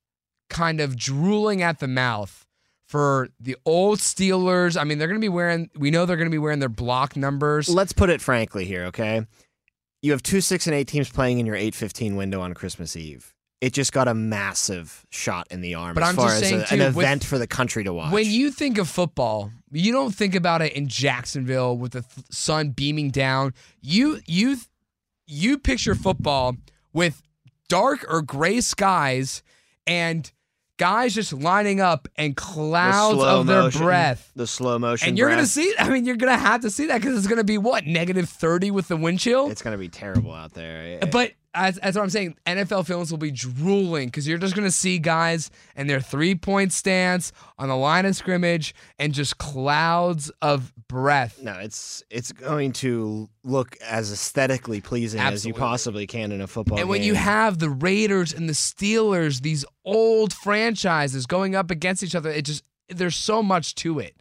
kind 0.50 0.80
of 0.80 0.96
drooling 0.96 1.62
at 1.62 1.80
the 1.80 1.88
mouth 1.88 2.46
for 2.86 3.30
the 3.40 3.56
old 3.66 4.00
Steelers. 4.00 4.80
I 4.80 4.84
mean, 4.84 4.98
they're 4.98 5.08
going 5.08 5.20
to 5.20 5.24
be 5.26 5.30
wearing 5.30 5.70
we 5.76 5.92
know 5.92 6.06
they're 6.06 6.18
going 6.18 6.30
to 6.30 6.34
be 6.34 6.38
wearing 6.38 6.60
their 6.60 6.70
block 6.70 7.16
numbers. 7.16 7.68
Let's 7.70 7.94
put 7.94 8.10
it 8.10 8.22
frankly 8.22 8.66
here, 8.66 8.86
okay? 8.86 9.26
You 10.02 10.12
have 10.12 10.22
two 10.24 10.42
six 10.42 10.68
and 10.68 10.76
eight 10.76 10.88
teams 10.88 11.10
playing 11.10 11.40
in 11.40 11.46
your 11.46 11.56
eight 11.56 11.76
fifteen 11.76 12.16
window 12.16 12.42
on 12.42 12.54
Christmas 12.54 12.96
Eve. 12.96 13.34
It 13.62 13.72
just 13.72 13.94
got 13.94 14.10
a 14.10 14.14
massive 14.14 15.06
shot 15.10 15.48
in 15.50 15.62
the 15.62 15.76
arm 15.76 15.94
But 15.96 16.04
as 16.04 16.10
I'm 16.10 16.16
far 16.18 16.28
just 16.28 16.44
as 16.44 16.50
saying, 16.50 16.62
a- 16.62 16.66
too, 16.66 16.76
an 16.76 16.80
with- 16.94 17.06
event 17.06 17.24
for 17.24 17.38
the 17.38 17.48
country 17.48 17.86
to 17.86 17.94
watch. 17.94 18.12
When 18.12 18.26
you 18.30 18.52
think 18.52 18.78
of 18.78 18.90
football, 18.90 19.52
you 19.72 19.94
don't 19.94 20.14
think 20.14 20.36
about 20.36 20.62
it 20.62 20.74
in 20.74 20.90
Jacksonville 20.90 21.78
with 21.78 21.94
the 21.94 22.02
th- 22.02 22.26
sun 22.30 22.72
beaming 22.72 23.10
down. 23.12 23.54
You 23.82 24.20
you 24.28 24.58
you 25.26 25.58
picture 25.58 25.96
football 25.96 26.58
with 26.92 27.22
dark 27.70 28.06
or 28.10 28.22
gray 28.22 28.62
skies 28.62 29.44
and 29.88 30.32
guys 30.78 31.14
just 31.14 31.32
lining 31.34 31.80
up 31.80 32.08
and 32.16 32.36
clouds 32.36 33.16
slow 33.18 33.42
of 33.42 33.48
their 33.48 33.62
motion- 33.64 33.82
breath. 33.82 34.32
the 34.36 34.48
slow 34.48 34.80
motion, 34.80 35.10
And 35.10 35.18
you're 35.18 35.30
gonna 35.30 35.46
see. 35.46 35.74
I 35.78 35.90
mean, 35.90 36.06
you're 36.06 36.16
gonna 36.16 36.38
have 36.38 36.62
to 36.62 36.70
see 36.70 36.88
that 36.88 37.02
because 37.02 37.18
it's 37.18 37.28
gonna 37.28 37.44
be 37.44 37.58
what 37.58 37.86
negative 37.86 38.28
thirty 38.30 38.72
with 38.72 38.88
the 38.88 38.98
wind 38.98 39.20
chill. 39.20 39.50
It's 39.52 39.62
gonna 39.62 39.78
be 39.78 39.90
terrible 39.90 40.34
out 40.34 40.54
there. 40.54 41.00
But 41.12 41.34
as, 41.54 41.78
as 41.80 41.96
what 41.96 42.04
I'm 42.04 42.10
saying, 42.10 42.36
NFL 42.46 42.86
films 42.88 43.12
will 43.12 43.18
be 43.18 43.32
drooling 43.32 44.08
because 44.08 44.28
you're 44.28 44.38
just 44.38 44.56
going 44.56 44.68
to 44.68 44.72
see 44.72 44.98
guys 45.00 45.52
and 45.76 45.90
their 45.90 46.00
three 46.00 46.36
point 46.36 46.74
stance 46.74 47.32
on 47.58 47.70
the 47.70 47.76
line 47.76 48.06
of 48.06 48.16
scrimmage 48.16 48.74
and 48.98 49.14
just 49.14 49.38
clouds 49.38 50.32
of 50.42 50.74
breath. 50.88 51.42
No, 51.42 51.54
it's 51.54 52.04
it's 52.10 52.32
going 52.32 52.74
to 52.74 53.30
look 53.44 53.78
as 53.82 54.12
aesthetically 54.12 54.82
pleasing 54.82 55.20
as 55.20 55.46
you 55.46 55.54
possibly 55.54 56.08
can 56.08 56.32
in 56.32 56.42
a 56.42 56.48
football 56.48 56.78
and 56.78 56.80
game. 56.80 56.82
And 56.84 56.90
when 56.90 57.04
you 57.04 57.16
have 57.16 57.60
the 57.60 57.70
Raiders 57.70 58.34
and 58.34 58.50
the 58.50 58.54
Steelers, 58.54 59.42
these 59.42 59.66
old 59.86 60.34
franchises 60.34 61.26
going 61.26 61.56
up 61.56 61.70
against 61.70 62.04
each 62.04 62.16
other, 62.16 62.30
it 62.30 62.46
just 62.46 62.64
there's 62.90 63.16
so 63.16 63.44
much 63.44 63.76
to 63.76 64.00
it 64.00 64.16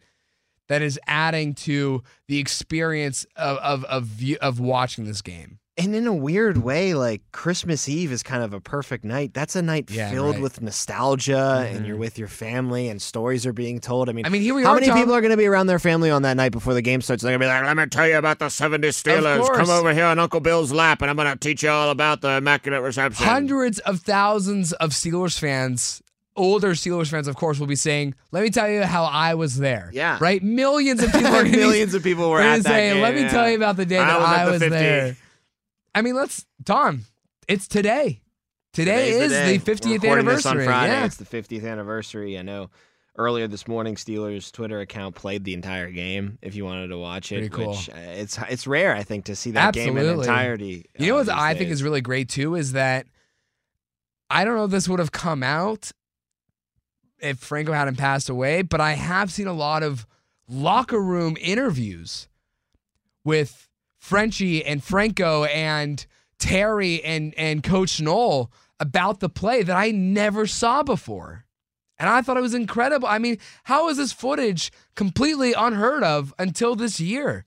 that 0.69 0.81
is 0.81 0.99
adding 1.07 1.53
to 1.53 2.03
the 2.27 2.39
experience 2.39 3.25
of 3.35 3.57
of 3.57 3.83
of, 3.85 4.03
view, 4.03 4.37
of 4.41 4.59
watching 4.59 5.05
this 5.05 5.21
game. 5.21 5.59
And 5.75 5.95
in 5.95 6.05
a 6.05 6.13
weird 6.13 6.57
way, 6.57 6.93
like 6.93 7.21
Christmas 7.31 7.89
Eve 7.89 8.11
is 8.11 8.21
kind 8.21 8.43
of 8.43 8.53
a 8.53 8.59
perfect 8.61 9.03
night. 9.03 9.33
That's 9.33 9.55
a 9.55 9.61
night 9.61 9.89
Yeah, 9.89 10.11
filled 10.11 10.35
right. 10.35 10.41
with 10.41 10.61
nostalgia, 10.61 11.67
and 11.67 11.81
Mhm. 11.83 11.87
you're 11.87 11.97
with 11.97 12.19
your 12.19 12.27
family, 12.27 12.89
and 12.89 13.01
stories 13.01 13.45
are 13.47 13.53
being 13.53 13.79
told. 13.79 14.07
I 14.07 14.11
mean, 14.13 14.25
I 14.25 14.29
mean, 14.29 14.41
here 14.43 14.53
we 14.53 14.63
how 14.63 14.71
are. 14.71 14.75
many 14.75 14.87
Tom. 14.87 14.97
people 14.99 15.15
are 15.15 15.21
going 15.21 15.31
to 15.31 15.37
be 15.37 15.47
around 15.47 15.67
their 15.67 15.79
family 15.79 16.11
on 16.11 16.21
that 16.21 16.37
night 16.37 16.51
before 16.51 16.73
the 16.75 16.81
game 16.83 17.01
starts? 17.01 17.23
They're 17.23 17.31
going 17.31 17.39
to 17.41 17.45
be 17.45 17.49
like, 17.49 17.63
"Let 17.65 17.77
me 17.77 17.85
tell 17.87 18.07
you 18.07 18.17
about 18.17 18.39
the 18.39 18.49
'70 18.49 18.89
Steelers. 18.89 19.51
Come 19.55 19.69
over 19.69 19.93
here 19.93 20.05
on 20.05 20.19
Uncle 20.19 20.39
Bill's 20.41 20.71
lap, 20.71 21.01
and 21.01 21.09
I'm 21.09 21.15
going 21.15 21.31
to 21.31 21.35
teach 21.37 21.63
you 21.63 21.69
all 21.69 21.89
about 21.89 22.21
the 22.21 22.37
Immaculate 22.37 22.81
Reception." 22.83 23.25
hundreds 23.25 23.79
of 23.79 24.01
thousands 24.01 24.73
of 24.73 24.91
Steelers 24.91 25.37
fans 25.39 26.01
older 26.35 26.71
Steelers 26.71 27.09
fans, 27.11 27.27
of 27.27 27.35
course, 27.35 27.59
will 27.59 27.67
be 27.67 27.75
saying, 27.75 28.15
"Let 28.31 28.41
me 28.41 28.49
tell 28.49 28.67
you 28.67 28.81
how 28.83 29.03
I 29.03 29.35
was 29.35 29.57
there." 29.57 29.91
Yeah. 29.93 30.17
right. 30.19 30.41
Millions 30.43 31.03
of 31.03 31.11
people 31.11 31.21
gonna 31.31 31.43
be 31.43 31.51
Millions 31.57 31.93
of 31.93 32.01
people 32.03 32.27
were 32.29 32.39
at 32.41 32.43
gonna 32.43 32.63
that 32.63 32.69
say, 32.69 32.93
game, 32.93 33.01
let 33.03 33.13
me 33.13 33.21
yeah. 33.21 33.29
tell 33.29 33.47
you 33.49 33.55
about 33.55 33.77
the 33.77 33.85
day 33.85 33.99
I 33.99 34.05
that 34.07 34.19
was 34.19 34.27
I 34.27 34.45
was 34.49 34.59
50. 34.61 34.69
there. 34.69 35.15
I 35.95 36.01
mean, 36.01 36.15
let's 36.15 36.45
Tom. 36.65 37.05
It's 37.47 37.67
today. 37.67 38.21
Today 38.73 39.11
Today's 39.11 39.21
is 39.23 39.31
day. 39.31 39.57
the 39.57 39.71
50th 39.71 39.85
We're 39.85 39.97
this 39.99 40.05
anniversary. 40.45 40.51
on 40.61 40.65
Friday. 40.65 40.93
Yeah. 40.93 41.05
It's 41.05 41.17
the 41.17 41.25
50th 41.25 41.69
anniversary. 41.69 42.37
I 42.39 42.41
know. 42.41 42.69
Earlier 43.15 43.47
this 43.47 43.67
morning, 43.67 43.93
Steelers 43.93 44.51
Twitter 44.51 44.79
account 44.79 45.13
played 45.13 45.43
the 45.43 45.53
entire 45.53 45.91
game. 45.91 46.39
If 46.41 46.55
you 46.55 46.65
wanted 46.65 46.87
to 46.87 46.97
watch 46.97 47.31
it, 47.31 47.35
Pretty 47.35 47.49
cool. 47.49 47.69
which 47.75 47.87
uh, 47.89 47.93
it's 47.95 48.39
it's 48.49 48.65
rare, 48.65 48.95
I 48.95 49.03
think, 49.03 49.25
to 49.25 49.35
see 49.35 49.51
that 49.51 49.75
game 49.75 49.95
in 49.97 50.05
entirety. 50.19 50.87
You 50.97 51.09
know 51.09 51.15
uh, 51.19 51.25
what 51.25 51.29
I 51.29 51.53
think 51.53 51.69
is 51.69 51.83
really 51.83 52.01
great 52.01 52.27
too 52.29 52.55
is 52.55 52.71
that 52.71 53.05
I 54.31 54.43
don't 54.43 54.55
know 54.55 54.65
if 54.65 54.71
this 54.71 54.89
would 54.89 54.97
have 54.97 55.11
come 55.11 55.43
out 55.43 55.91
if 57.19 57.37
Franco 57.37 57.71
hadn't 57.71 57.97
passed 57.97 58.29
away, 58.29 58.63
but 58.63 58.81
I 58.81 58.93
have 58.93 59.31
seen 59.31 59.45
a 59.45 59.53
lot 59.53 59.83
of 59.83 60.07
locker 60.49 60.99
room 60.99 61.37
interviews 61.39 62.27
with 63.23 63.69
Frenchie 64.03 64.65
and 64.65 64.83
Franco 64.83 65.45
and 65.45 66.05
Terry 66.37 67.01
and 67.05 67.33
and 67.37 67.63
Coach 67.63 68.01
Noll 68.01 68.51
about 68.77 69.21
the 69.21 69.29
play 69.29 69.63
that 69.63 69.77
I 69.77 69.91
never 69.91 70.45
saw 70.45 70.83
before. 70.83 71.45
And 71.97 72.09
I 72.09 72.21
thought 72.21 72.35
it 72.35 72.41
was 72.41 72.53
incredible. 72.53 73.07
I 73.07 73.17
mean, 73.17 73.37
how 73.63 73.87
is 73.87 73.95
this 73.95 74.11
footage 74.11 74.73
completely 74.95 75.53
unheard 75.53 76.03
of 76.03 76.33
until 76.37 76.75
this 76.75 76.99
year? 76.99 77.45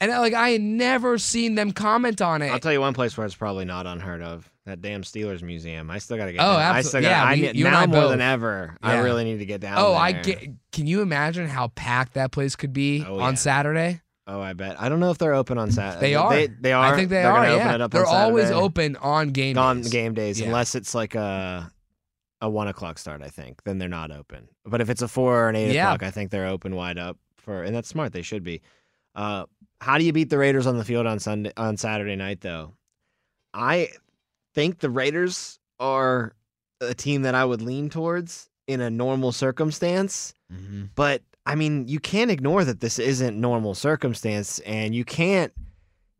And 0.00 0.10
uh, 0.10 0.18
like 0.18 0.34
I 0.34 0.50
had 0.50 0.60
never 0.60 1.18
seen 1.18 1.54
them 1.54 1.70
comment 1.70 2.20
on 2.20 2.42
it. 2.42 2.50
I'll 2.50 2.58
tell 2.58 2.72
you 2.72 2.80
one 2.80 2.94
place 2.94 3.16
where 3.16 3.24
it's 3.24 3.36
probably 3.36 3.64
not 3.64 3.86
unheard 3.86 4.22
of. 4.22 4.50
That 4.66 4.82
damn 4.82 5.02
Steelers 5.02 5.40
museum. 5.42 5.88
I 5.88 5.98
still 5.98 6.16
got 6.16 6.26
to 6.26 6.32
get. 6.32 6.40
Oh, 6.40 6.56
down. 6.56 6.74
I 6.74 6.80
absol- 6.80 6.84
still 6.86 7.02
yeah, 7.02 7.20
gotta, 7.20 7.48
I 7.48 7.52
you 7.52 7.64
now 7.64 7.78
I 7.78 7.86
more 7.86 8.00
both. 8.00 8.10
than 8.10 8.20
ever. 8.20 8.76
I 8.82 8.98
really 8.98 9.22
need 9.22 9.38
to 9.38 9.46
get 9.46 9.60
down. 9.60 9.78
Oh, 9.78 9.94
I 9.94 10.10
get. 10.10 10.48
Can 10.72 10.88
you 10.88 11.00
imagine 11.00 11.46
how 11.46 11.68
packed 11.68 12.14
that 12.14 12.32
place 12.32 12.56
could 12.56 12.72
be 12.72 13.04
Oh, 13.06 13.20
on 13.20 13.32
yeah. 13.34 13.36
Saturday? 13.36 14.00
Oh, 14.26 14.40
I 14.40 14.52
bet. 14.52 14.80
I 14.80 14.88
don't 14.88 15.00
know 15.00 15.10
if 15.10 15.18
they're 15.18 15.34
open 15.34 15.58
on 15.58 15.70
Saturday. 15.72 16.00
They 16.08 16.14
are. 16.14 16.30
They, 16.30 16.46
they 16.46 16.72
are. 16.72 16.92
I 16.92 16.96
think 16.96 17.08
they 17.08 17.16
They're 17.16 17.32
are. 17.32 17.42
Gonna 17.44 17.54
open 17.54 17.66
yeah, 17.66 17.74
it 17.74 17.80
up 17.80 17.90
they're 17.90 18.06
on 18.06 18.14
always 18.14 18.50
open 18.52 18.96
on 18.96 19.30
game 19.30 19.58
on 19.58 19.78
days. 19.82 19.90
game 19.90 20.14
days, 20.14 20.40
Yeah. 20.40 20.46
unless 20.46 20.74
it's 20.76 20.94
like 20.94 21.14
a 21.16 21.70
a 22.40 22.48
one 22.48 22.68
o'clock 22.68 22.98
start. 22.98 23.20
I 23.22 23.28
think 23.28 23.62
then 23.64 23.78
they're 23.78 23.88
not 23.88 24.10
open. 24.12 24.48
But 24.64 24.80
if 24.80 24.90
it's 24.90 25.02
a 25.02 25.08
four 25.08 25.44
or 25.44 25.48
an 25.48 25.56
eight 25.56 25.72
Yeah. 25.74 25.88
o'clock, 25.92 26.04
I 26.06 26.10
think 26.12 26.30
they're 26.30 26.46
open 26.46 26.76
wide 26.76 26.98
up 26.98 27.18
for, 27.36 27.62
and 27.64 27.74
that's 27.74 27.88
smart. 27.88 28.12
They 28.12 28.22
should 28.22 28.44
be. 28.44 28.62
Uh, 29.14 29.46
how 29.80 29.98
do 29.98 30.04
you 30.04 30.12
beat 30.12 30.30
the 30.30 30.38
Raiders 30.38 30.66
on 30.68 30.78
the 30.78 30.84
field 30.84 31.06
on 31.06 31.18
Sunday 31.18 31.52
on 31.56 31.76
Saturday 31.76 32.14
night 32.16 32.40
though? 32.40 32.74
I 33.52 33.88
think 34.54 34.78
the 34.78 34.90
Raiders 34.90 35.58
are 35.80 36.32
a 36.80 36.94
team 36.94 37.22
that 37.22 37.34
I 37.34 37.44
would 37.44 37.60
lean 37.62 37.90
towards 37.90 38.48
in 38.68 38.80
a 38.80 38.88
normal 38.90 39.32
circumstance. 39.32 40.32
Mhm. 40.52 40.90
But 40.94 41.22
I 41.44 41.54
mean, 41.54 41.88
you 41.88 41.98
can't 41.98 42.30
ignore 42.30 42.64
that 42.64 42.80
this 42.80 42.98
isn't 42.98 43.40
normal 43.40 43.74
circumstance, 43.74 44.60
and 44.60 44.94
you 44.94 45.04
can't 45.04 45.52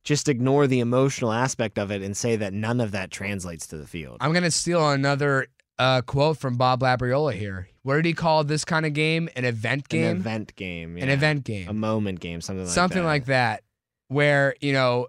just 0.04 0.28
ignore 0.28 0.66
the 0.66 0.80
emotional 0.80 1.32
aspect 1.32 1.78
of 1.78 1.90
it 1.90 2.02
and 2.02 2.16
say 2.16 2.36
that 2.36 2.52
none 2.52 2.80
of 2.80 2.90
that 2.92 3.10
translates 3.10 3.66
to 3.68 3.78
the 3.78 3.86
field. 3.86 4.18
I'm 4.20 4.32
gonna 4.32 4.50
steal 4.50 4.90
another 4.90 5.46
uh, 5.78 6.02
quote 6.02 6.38
from 6.38 6.56
Bob 6.56 6.80
Labriola 6.80 7.34
here. 7.34 7.68
What 7.82 7.96
did 7.96 8.04
he 8.04 8.12
call 8.12 8.44
this 8.44 8.64
kind 8.64 8.86
of 8.86 8.94
game? 8.94 9.28
An 9.36 9.44
event 9.44 9.88
game. 9.88 10.04
An 10.06 10.16
event 10.18 10.56
game. 10.56 10.96
An 10.96 11.08
event 11.08 11.44
game. 11.44 11.68
A 11.68 11.72
moment 11.72 12.20
game, 12.20 12.40
something 12.40 12.64
like 12.64 12.68
that. 12.68 12.74
something 12.74 13.02
that. 13.02 13.08
like 13.08 13.24
that, 13.26 13.62
where 14.08 14.54
you 14.60 14.72
know 14.72 15.06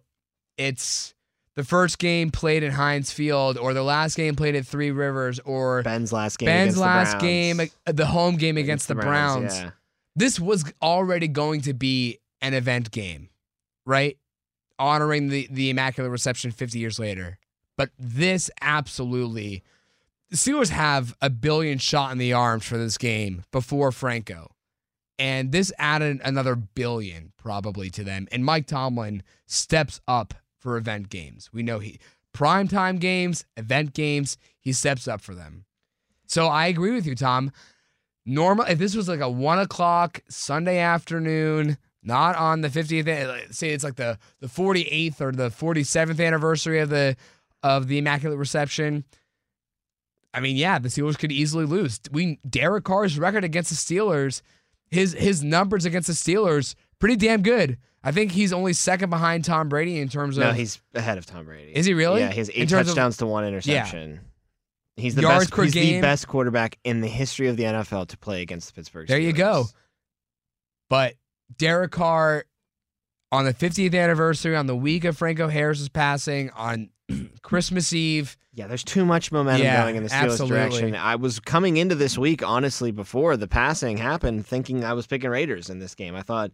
it's 0.57 1.13
the 1.55 1.63
first 1.63 1.99
game 1.99 2.31
played 2.31 2.63
at 2.63 2.71
Heinz 2.73 3.11
Field, 3.11 3.57
or 3.57 3.73
the 3.73 3.83
last 3.83 4.15
game 4.15 4.35
played 4.35 4.55
at 4.55 4.65
Three 4.65 4.91
Rivers, 4.91 5.39
or 5.39 5.83
Ben's 5.83 6.11
last 6.11 6.39
game. 6.39 6.47
Ben's 6.47 6.61
against 6.63 6.77
the 6.77 6.81
last 6.81 7.11
Browns. 7.11 7.23
game, 7.23 7.59
uh, 7.59 7.91
the 7.91 8.05
home 8.05 8.37
game 8.37 8.57
against, 8.57 8.87
the, 8.87 8.95
Browns. 8.95 9.55
Yeah. 9.55 9.71
This 10.15 10.39
was 10.39 10.71
already 10.81 11.27
going 11.27 11.61
to 11.61 11.73
be 11.73 12.19
an 12.41 12.53
event 12.53 12.91
game, 12.91 13.29
right? 13.85 14.17
Honoring 14.77 15.29
the 15.29 15.47
the 15.49 15.69
Immaculate 15.69 16.11
Reception 16.11 16.51
50 16.51 16.79
years 16.79 16.99
later, 16.99 17.37
but 17.77 17.89
this 17.97 18.49
absolutely. 18.61 19.63
The 20.29 20.37
Steelers 20.37 20.69
have 20.69 21.15
a 21.21 21.29
billion 21.29 21.77
shot 21.77 22.11
in 22.11 22.17
the 22.17 22.33
arms 22.33 22.65
for 22.65 22.77
this 22.77 22.97
game 22.97 23.43
before 23.51 23.91
Franco. 23.91 24.53
And 25.19 25.51
this 25.51 25.71
added 25.77 26.21
another 26.23 26.55
billion 26.55 27.33
probably 27.37 27.91
to 27.91 28.03
them. 28.03 28.27
And 28.31 28.43
Mike 28.43 28.65
Tomlin 28.65 29.21
steps 29.45 30.01
up 30.07 30.33
for 30.57 30.75
event 30.75 31.09
games. 31.09 31.51
We 31.53 31.61
know 31.61 31.77
he 31.79 31.99
primetime 32.33 32.99
games, 32.99 33.45
event 33.55 33.93
games, 33.93 34.37
he 34.59 34.73
steps 34.73 35.07
up 35.07 35.21
for 35.21 35.35
them. 35.35 35.65
So 36.25 36.47
I 36.47 36.67
agree 36.67 36.91
with 36.91 37.05
you, 37.05 37.15
Tom. 37.15 37.51
Normal 38.25 38.65
if 38.65 38.79
this 38.79 38.95
was 38.95 39.07
like 39.09 39.19
a 39.19 39.29
one 39.29 39.59
o'clock 39.59 40.21
Sunday 40.29 40.79
afternoon, 40.79 41.77
not 42.03 42.35
on 42.37 42.61
the 42.61 42.69
50th, 42.69 43.01
an- 43.01 43.07
eh, 43.29 43.41
say 43.51 43.69
it's 43.71 43.83
like 43.83 43.95
the 43.95 44.17
the 44.39 44.47
48th 44.47 45.19
or 45.21 45.31
the 45.31 45.49
47th 45.49 46.25
anniversary 46.25 46.79
of 46.79 46.89
the 46.89 47.15
of 47.61 47.87
the 47.87 47.97
Immaculate 47.97 48.37
Reception. 48.39 49.03
I 50.33 50.39
mean, 50.39 50.55
yeah, 50.55 50.79
the 50.79 50.89
Steelers 50.89 51.17
could 51.17 51.31
easily 51.31 51.65
lose. 51.65 51.99
We 52.11 52.39
Derek 52.49 52.85
Carr's 52.85 53.19
record 53.19 53.43
against 53.43 53.69
the 53.69 53.75
Steelers, 53.75 54.41
his 54.89 55.13
his 55.13 55.43
numbers 55.43 55.85
against 55.85 56.07
the 56.07 56.13
Steelers, 56.13 56.75
pretty 56.99 57.15
damn 57.15 57.41
good. 57.41 57.77
I 58.05 58.11
think 58.11 58.31
he's 58.31 58.51
only 58.51 58.73
second 58.73 59.09
behind 59.09 59.45
Tom 59.45 59.69
Brady 59.69 59.99
in 59.99 60.09
terms 60.09 60.37
of. 60.37 60.43
No, 60.43 60.51
he's 60.51 60.81
ahead 60.93 61.17
of 61.17 61.25
Tom 61.25 61.45
Brady. 61.45 61.71
Is 61.75 61.85
he 61.85 61.93
really? 61.93 62.21
Yeah, 62.21 62.31
he 62.31 62.37
has 62.39 62.49
eight 62.49 62.67
terms 62.69 62.87
of- 62.89 62.95
touchdowns 62.95 63.17
to 63.17 63.25
one 63.25 63.45
interception. 63.45 64.21
He's 64.95 65.15
the 65.15 65.21
Yards 65.23 65.45
best. 65.45 65.53
per 65.53 65.63
He's 65.63 65.73
the 65.73 66.01
best 66.01 66.27
quarterback 66.27 66.77
in 66.83 67.01
the 67.01 67.07
history 67.07 67.47
of 67.47 67.57
the 67.57 67.63
NFL 67.63 68.07
to 68.09 68.17
play 68.17 68.41
against 68.41 68.67
the 68.67 68.73
Pittsburgh. 68.73 69.07
There 69.07 69.19
you 69.19 69.33
go. 69.33 69.65
But 70.89 71.15
Derek 71.57 71.91
Carr 71.91 72.45
on 73.31 73.45
the 73.45 73.53
50th 73.53 73.95
anniversary, 73.99 74.55
on 74.55 74.67
the 74.67 74.75
week 74.75 75.03
of 75.05 75.17
Franco 75.17 75.47
Harris's 75.47 75.89
passing, 75.89 76.51
on 76.51 76.89
Christmas 77.41 77.91
Eve. 77.93 78.37
Yeah, 78.53 78.67
there's 78.67 78.83
too 78.83 79.03
much 79.03 79.31
momentum 79.31 79.65
Yeah, 79.65 79.81
going 79.81 79.95
in 79.95 80.03
the 80.03 80.09
Steelers 80.09 80.31
absolutely. 80.31 80.57
direction. 80.57 80.95
I 80.95 81.15
was 81.15 81.39
coming 81.39 81.77
into 81.77 81.95
this 81.95 82.15
week, 82.19 82.43
honestly, 82.47 82.91
before 82.91 83.35
the 83.35 83.47
passing 83.47 83.97
happened, 83.97 84.45
thinking 84.45 84.83
I 84.83 84.93
was 84.93 85.07
picking 85.07 85.31
Raiders 85.31 85.71
in 85.71 85.79
this 85.79 85.95
game. 85.95 86.15
I 86.15 86.21
thought 86.21 86.51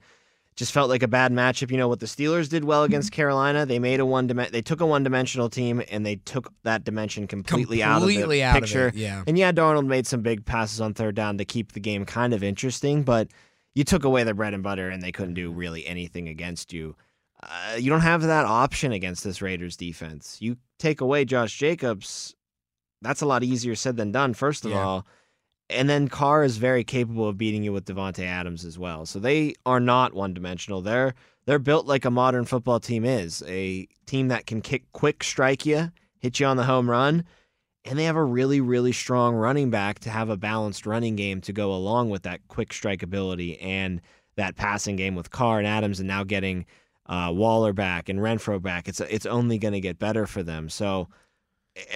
just 0.60 0.74
felt 0.74 0.90
like 0.90 1.02
a 1.04 1.08
bad 1.08 1.32
matchup. 1.32 1.72
You 1.72 1.78
know 1.78 1.88
what 1.88 2.02
the 2.02 2.06
Steelers 2.06 2.50
did 2.50 2.66
well 2.66 2.84
against 2.84 3.14
Carolina? 3.14 3.66
They 3.66 3.80
made 3.80 4.02
a 4.02 4.06
one 4.06 4.28
dim- 4.28 4.46
they 4.52 4.62
took 4.62 4.82
a 4.82 4.86
one 4.86 5.04
dimensional 5.04 5.50
team 5.50 5.82
and 5.90 6.06
they 6.06 6.18
took 6.18 6.52
that 6.64 6.84
dimension 6.84 7.28
completely, 7.28 7.82
out 7.82 8.02
of 8.02 8.08
the 8.10 8.44
out 8.44 8.58
of 8.58 8.62
picture. 8.64 8.90
it, 8.90 8.96
yeah. 8.96 9.24
And 9.26 9.38
yeah, 9.38 9.54
Darnold 9.54 9.88
made 9.88 10.06
some 10.06 10.22
big 10.22 10.44
passes 10.44 10.82
on 10.82 10.94
third 10.94 11.16
down 11.16 11.38
to 11.38 11.46
keep 11.46 11.72
the 11.72 11.80
game 11.80 12.04
kind 12.06 12.34
of 12.34 12.44
interesting, 12.44 13.04
but 13.04 13.30
you 13.74 13.86
took 13.86 14.04
away 14.04 14.26
their 14.26 14.34
bread 14.34 14.54
and 14.54 14.62
butter 14.62 14.90
and 14.90 15.02
they 15.02 15.14
couldn't 15.14 15.36
do 15.36 15.50
really 15.50 15.88
anything 15.88 16.28
against 16.28 16.74
you. 16.74 16.94
Uh, 17.42 17.78
you 17.80 17.90
don't 17.90 18.02
have 18.02 18.22
that 18.24 18.44
option 18.46 18.92
against 18.92 19.24
this 19.24 19.42
Raiders 19.42 19.78
defense. 19.78 20.40
You 20.42 20.58
take 20.78 21.00
away 21.00 21.24
Josh 21.24 21.58
Jacobs, 21.58 22.36
that's 23.02 23.22
a 23.22 23.26
lot 23.26 23.44
easier 23.46 23.76
said 23.76 23.96
than 23.96 24.12
done, 24.12 24.34
first 24.34 24.66
of 24.66 24.72
Yeah. 24.72 24.84
all. 24.84 25.08
And 25.70 25.90
then 25.90 26.08
Carr 26.08 26.44
is 26.44 26.58
very 26.58 26.84
capable 26.84 27.28
of 27.28 27.38
beating 27.38 27.64
you 27.64 27.72
with 27.72 27.86
Davante 27.86 28.26
Adams 28.26 28.66
as 28.66 28.80
well. 28.80 29.06
So 29.06 29.20
they 29.20 29.54
are 29.66 29.80
not 29.80 30.14
one 30.14 30.34
dimensional. 30.34 30.82
They're 30.82 31.14
they're 31.46 31.60
built 31.60 31.86
like 31.86 32.06
a 32.06 32.12
modern 32.12 32.46
football 32.46 32.80
team 32.80 33.06
is. 33.06 33.44
A 33.48 33.88
team 34.06 34.28
that 34.28 34.46
can 34.46 34.62
kick 34.62 34.84
quick 34.92 35.24
strike 35.24 35.66
you, 35.66 35.92
hit 36.20 36.40
you 36.40 36.46
on 36.46 36.58
the 36.58 36.64
home 36.64 36.90
run, 36.90 37.24
and 37.86 37.98
they 37.98 38.04
have 38.04 38.16
a 38.16 38.24
really, 38.24 38.62
really 38.62 38.92
strong 38.92 39.36
running 39.36 39.70
back 39.70 40.00
to 40.00 40.10
have 40.10 40.30
a 40.30 40.38
balanced 40.38 40.86
running 40.86 41.16
game 41.16 41.42
to 41.42 41.54
go 41.54 41.74
along 41.74 42.10
with 42.10 42.24
that 42.24 42.48
quick 42.48 42.74
strike 42.74 43.02
ability 43.02 43.60
and 43.60 44.02
that 44.36 44.56
passing 44.56 44.96
game 44.96 45.16
with 45.16 45.32
Carr 45.32 45.58
and 45.58 45.68
Adams 45.68 46.00
and 46.00 46.08
now 46.08 46.24
getting 46.24 46.66
uh, 47.08 47.32
Waller 47.34 47.74
back 47.74 48.10
and 48.10 48.20
Renfrow 48.20 48.62
back. 48.62 48.88
It's 48.88 49.00
it's 49.00 49.26
only 49.26 49.58
going 49.58 49.74
to 49.74 49.80
get 49.80 49.98
better 49.98 50.28
for 50.28 50.44
them. 50.44 50.70
So 50.70 51.10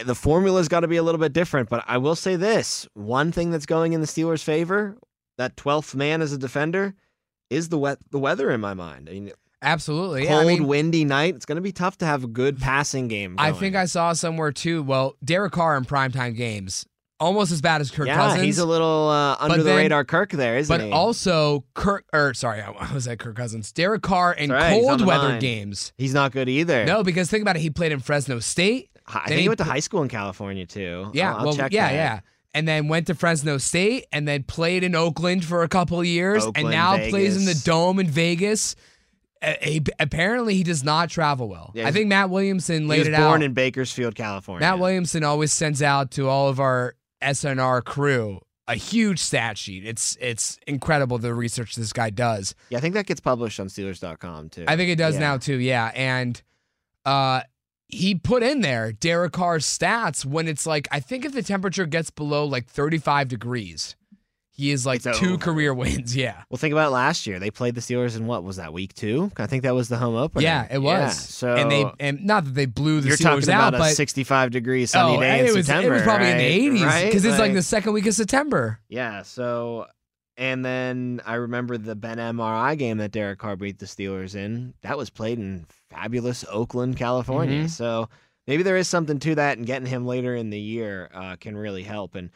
the 0.05 0.15
formula's 0.15 0.67
got 0.67 0.81
to 0.81 0.87
be 0.87 0.97
a 0.97 1.03
little 1.03 1.19
bit 1.19 1.33
different. 1.33 1.69
But 1.69 1.83
I 1.87 1.97
will 1.97 2.15
say 2.15 2.35
this: 2.35 2.87
one 2.93 3.31
thing 3.31 3.51
that's 3.51 3.65
going 3.65 3.93
in 3.93 4.01
the 4.01 4.07
Steelers' 4.07 4.43
favor, 4.43 4.97
that 5.37 5.57
twelfth 5.57 5.95
man 5.95 6.21
as 6.21 6.31
a 6.31 6.37
defender, 6.37 6.95
is 7.49 7.69
the 7.69 7.77
wet 7.77 7.99
the 8.11 8.19
weather 8.19 8.51
in 8.51 8.61
my 8.61 8.73
mind. 8.73 9.09
I 9.09 9.13
mean, 9.13 9.31
Absolutely. 9.63 10.25
Yeah, 10.25 10.31
cold, 10.31 10.41
I 10.41 10.45
mean, 10.45 10.67
windy 10.67 11.05
night. 11.05 11.35
It's 11.35 11.45
going 11.45 11.55
to 11.55 11.61
be 11.61 11.71
tough 11.71 11.97
to 11.99 12.05
have 12.05 12.23
a 12.23 12.27
good 12.27 12.59
passing 12.59 13.07
game. 13.07 13.35
I 13.37 13.53
think 13.53 13.75
I 13.75 13.85
saw 13.85 14.13
somewhere 14.13 14.51
too. 14.51 14.83
Well, 14.83 15.15
Derek 15.23 15.53
Carr 15.53 15.77
in 15.77 15.85
primetime 15.85 16.35
games, 16.35 16.85
almost 17.19 17.51
as 17.51 17.61
bad 17.61 17.79
as 17.79 17.89
Kirk 17.89 18.07
yeah, 18.07 18.17
Cousins. 18.17 18.43
he's 18.43 18.59
a 18.59 18.65
little 18.65 19.07
uh, 19.07 19.37
under 19.39 19.63
the 19.63 19.73
radar 19.73 20.03
Kirk 20.03 20.31
there, 20.31 20.57
isn't 20.57 20.77
but 20.77 20.85
he? 20.85 20.91
also 20.91 21.63
Kirk, 21.73 22.05
or 22.11 22.33
sorry, 22.33 22.61
I 22.61 22.93
was 22.93 23.07
at 23.07 23.19
Kirk 23.19 23.35
Cousins. 23.37 23.71
Derek 23.71 24.01
Carr 24.01 24.33
in 24.33 24.51
right, 24.51 24.71
cold 24.71 25.05
weather 25.05 25.39
games. 25.39 25.93
he's 25.97 26.13
not 26.13 26.33
good 26.33 26.49
either. 26.49 26.85
No, 26.85 27.03
because 27.03 27.29
think 27.29 27.41
about 27.41 27.55
it. 27.55 27.61
He 27.61 27.69
played 27.69 27.93
in 27.93 27.99
Fresno 27.99 28.39
State. 28.39 28.89
I 29.07 29.25
think 29.27 29.37
he 29.37 29.41
he 29.43 29.49
went 29.49 29.57
to 29.59 29.63
high 29.63 29.79
school 29.79 30.01
in 30.01 30.09
California 30.09 30.65
too. 30.65 31.11
Yeah, 31.13 31.31
I'll, 31.33 31.39
I'll 31.39 31.45
well, 31.47 31.55
check 31.55 31.73
yeah, 31.73 31.89
that. 31.89 31.93
yeah. 31.93 32.19
And 32.55 32.67
then 32.67 32.87
went 32.87 33.07
to 33.07 33.15
Fresno 33.15 33.57
State 33.57 34.05
and 34.11 34.27
then 34.27 34.43
played 34.43 34.83
in 34.83 34.95
Oakland 34.95 35.43
for 35.43 35.63
a 35.63 35.67
couple 35.67 35.99
of 35.99 36.05
years 36.05 36.43
and 36.45 36.49
Oakland, 36.57 36.71
now 36.71 36.97
plays 37.09 37.35
in 37.35 37.45
the 37.45 37.59
Dome 37.65 37.99
in 37.99 38.07
Vegas. 38.07 38.75
Uh, 39.41 39.53
he- 39.61 39.83
apparently, 39.99 40.53
he 40.55 40.63
does 40.63 40.83
not 40.83 41.09
travel 41.09 41.49
well. 41.49 41.71
Yeah, 41.73 41.87
I 41.87 41.91
think 41.91 42.07
Matt 42.07 42.29
Williamson 42.29 42.83
He 42.83 42.87
laid 42.87 42.99
was 42.99 43.07
it 43.07 43.11
born 43.11 43.21
out. 43.23 43.29
Born 43.29 43.41
in 43.41 43.53
Bakersfield, 43.53 44.15
California. 44.15 44.61
Matt 44.61 44.79
Williamson 44.79 45.23
always 45.23 45.51
sends 45.51 45.81
out 45.81 46.11
to 46.11 46.29
all 46.29 46.47
of 46.47 46.59
our 46.59 46.95
SNR 47.21 47.83
crew 47.83 48.39
a 48.67 48.75
huge 48.75 49.19
stat 49.19 49.57
sheet. 49.57 49.85
It's 49.85 50.17
it's 50.21 50.57
incredible 50.67 51.17
the 51.17 51.33
research 51.33 51.75
this 51.75 51.91
guy 51.91 52.09
does. 52.09 52.55
Yeah, 52.69 52.77
I 52.77 52.81
think 52.81 52.93
that 52.93 53.05
gets 53.05 53.19
published 53.19 53.59
on 53.59 53.67
Steelers.com 53.67 54.49
too. 54.49 54.65
I 54.67 54.77
think 54.77 54.89
it 54.89 54.95
does 54.95 55.15
Yeah. 55.15 55.19
now 55.19 55.37
too. 55.37 55.57
Yeah, 55.57 55.91
and 55.93 56.41
uh, 57.05 57.41
he 57.93 58.15
put 58.15 58.43
in 58.43 58.61
there 58.61 58.91
Derek 58.91 59.33
Carr's 59.33 59.65
stats 59.65 60.25
when 60.25 60.47
it's 60.47 60.65
like 60.65 60.87
I 60.91 60.99
think 60.99 61.25
if 61.25 61.33
the 61.33 61.43
temperature 61.43 61.85
gets 61.85 62.09
below 62.09 62.45
like 62.45 62.67
35 62.67 63.27
degrees, 63.27 63.95
he 64.55 64.69
is 64.69 64.85
like 64.85 65.03
It's 65.05 65.17
two 65.19 65.33
over. 65.33 65.37
career 65.37 65.73
wins. 65.73 66.15
Yeah. 66.23 66.43
Well, 66.49 66.57
think 66.57 66.73
about 66.73 66.91
last 66.91 67.25
year. 67.25 67.39
They 67.39 67.49
played 67.49 67.73
the 67.73 67.81
Steelers 67.81 68.15
in 68.15 68.27
what 68.27 68.43
was 68.43 68.57
that 68.57 68.71
week 68.71 68.93
two? 68.93 69.31
I 69.37 69.47
think 69.47 69.63
that 69.63 69.73
was 69.73 69.89
the 69.89 69.97
home 69.97 70.15
opener. 70.15 70.43
Yeah, 70.43 70.67
it 70.69 70.77
was. 70.77 70.99
Yeah, 71.01 71.09
so 71.09 71.55
and 71.55 71.71
they 71.71 71.85
and 71.99 72.23
not 72.23 72.45
that 72.45 72.51
they 72.53 72.67
blew 72.67 73.01
the 73.01 73.07
you're 73.07 73.17
Steelers 73.17 73.45
talking 73.45 73.49
out, 73.49 73.69
about 73.69 73.73
a 73.75 73.77
but 73.79 73.95
65 73.95 74.51
degree 74.51 74.85
sunny 74.85 75.17
oh, 75.17 75.19
day 75.19 75.39
in 75.39 75.45
it 75.47 75.55
was 75.55 75.65
September. 75.65 75.89
it 75.89 75.93
was 75.93 76.03
probably 76.03 76.27
right? 76.27 76.39
in 76.41 76.73
the 76.73 76.79
80s 76.79 76.85
right? 76.85 77.05
because 77.05 77.25
it's 77.25 77.39
like 77.39 77.53
the 77.53 77.63
second 77.63 77.93
week 77.93 78.05
of 78.05 78.13
September. 78.13 78.79
Yeah, 78.89 79.23
so 79.23 79.87
and 80.37 80.63
then 80.65 81.21
I 81.25 81.35
remember 81.35 81.77
the 81.77 81.95
Ben 81.95 82.17
MRI 82.17 82.77
game 82.77 82.97
that 82.97 83.11
Derek 83.11 83.39
Carr 83.39 83.55
beat 83.55 83.79
the 83.79 83.85
Steelers 83.85 84.35
in. 84.35 84.73
That 84.81 84.97
was 84.97 85.09
played 85.09 85.39
in 85.39 85.65
fabulous 85.89 86.43
Oakland, 86.49 86.97
California. 86.97 87.65
Mhm. 87.65 87.69
So 87.69 88.09
maybe 88.47 88.63
there 88.63 88.77
is 88.77 88.87
something 88.87 89.19
to 89.19 89.35
that, 89.35 89.57
and 89.57 89.67
getting 89.67 89.87
him 89.87 90.05
later 90.05 90.35
in 90.35 90.49
the 90.49 90.59
year 90.59 91.09
uh, 91.13 91.35
can 91.37 91.55
really 91.57 91.83
help. 91.83 92.15
And 92.15 92.29